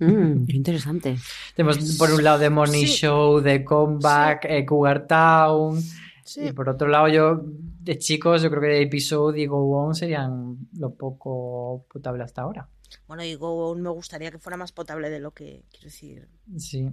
[0.00, 1.16] Mm, qué interesante.
[1.54, 2.98] Tenemos por un lado The Morning sí.
[2.98, 4.48] Show, The Comeback, sí.
[4.52, 5.82] eh, Cougar Town.
[6.26, 6.48] Sí.
[6.48, 9.94] Y por otro lado, yo de chicos, yo creo que de episodio y Go On
[9.94, 12.68] serían lo poco potable hasta ahora.
[13.06, 16.28] Bueno, y Go On me gustaría que fuera más potable de lo que quiero decir.
[16.58, 16.90] Sí.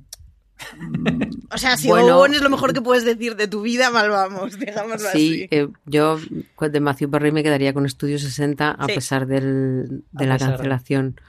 [1.51, 3.89] O sea, si bueno, Go On es lo mejor que puedes decir de tu vida,
[3.89, 5.47] mal vamos, digámoslo sí, así.
[5.51, 6.19] Eh, yo
[6.59, 8.93] de Matthew Perry me quedaría con Estudio 60 a sí.
[8.93, 10.49] pesar del, de a la pesar.
[10.51, 11.19] cancelación.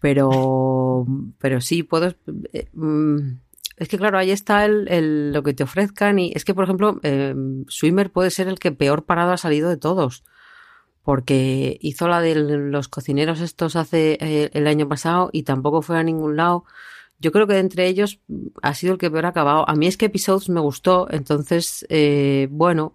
[0.00, 1.06] Pero,
[1.38, 2.14] pero sí, puedo.
[2.52, 3.38] Eh, mm,
[3.76, 6.64] es que claro, ahí está el, el, lo que te ofrezcan y es que, por
[6.64, 7.34] ejemplo, eh,
[7.68, 10.24] Swimmer puede ser el que peor parado ha salido de todos.
[11.02, 15.98] Porque hizo la de los cocineros estos hace eh, el año pasado y tampoco fue
[15.98, 16.64] a ningún lado.
[17.18, 18.20] Yo creo que de entre ellos
[18.62, 19.68] ha sido el que peor ha acabado.
[19.68, 22.94] A mí es que Episodes me gustó, entonces, eh, bueno,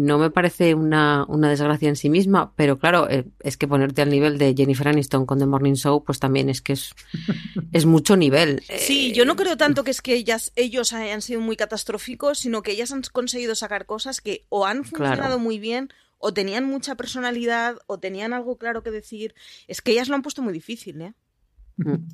[0.00, 4.00] no me parece una, una, desgracia en sí misma, pero claro, eh, es que ponerte
[4.00, 6.94] al nivel de Jennifer Aniston con The Morning Show, pues también es que es,
[7.72, 8.62] es mucho nivel.
[8.78, 12.62] Sí, yo no creo tanto que es que ellas, ellos hayan sido muy catastróficos, sino
[12.62, 15.38] que ellas han conseguido sacar cosas que o han funcionado claro.
[15.38, 19.34] muy bien o tenían mucha personalidad o tenían algo claro que decir.
[19.68, 21.14] Es que ellas lo han puesto muy difícil, ¿eh?
[21.76, 22.08] Mm.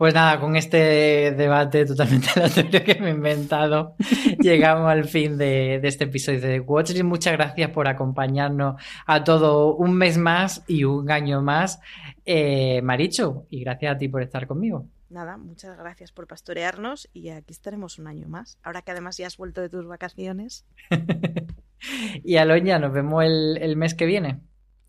[0.00, 3.96] Pues nada, con este debate totalmente aleatorio que me he inventado,
[4.42, 7.04] llegamos al fin de, de, este episodio de Watchlist.
[7.04, 11.80] Muchas gracias por acompañarnos a todo un mes más y un año más,
[12.24, 14.86] eh, Maricho, y gracias a ti por estar conmigo.
[15.08, 18.58] Nada, muchas gracias por pastorearnos y aquí estaremos un año más.
[18.62, 20.64] Ahora que además ya has vuelto de tus vacaciones.
[22.24, 24.40] y Aloña, nos vemos el, el mes que viene.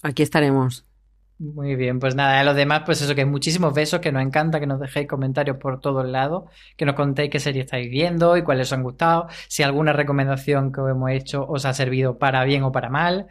[0.04, 0.86] Aquí estaremos.
[1.44, 4.60] Muy bien, pues nada, a los demás, pues eso, que muchísimos besos, que nos encanta
[4.60, 6.44] que nos dejéis comentarios por todos lados,
[6.78, 10.72] que nos contéis qué serie estáis viendo y cuáles os han gustado, si alguna recomendación
[10.72, 13.26] que os hemos hecho os ha servido para bien o para mal.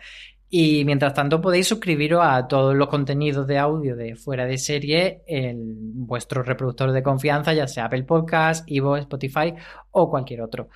[0.49, 5.23] Y mientras tanto podéis suscribiros a todos los contenidos de audio de fuera de serie
[5.29, 9.55] en vuestro reproductor de confianza, ya sea Apple Podcast, Evo, Spotify
[9.93, 10.69] o cualquier otro.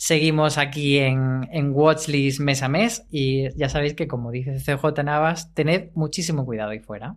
[0.00, 5.02] Seguimos aquí en, en Watchlist mes a mes y ya sabéis que como dice CJ
[5.02, 7.16] Navas, tened muchísimo cuidado ahí fuera.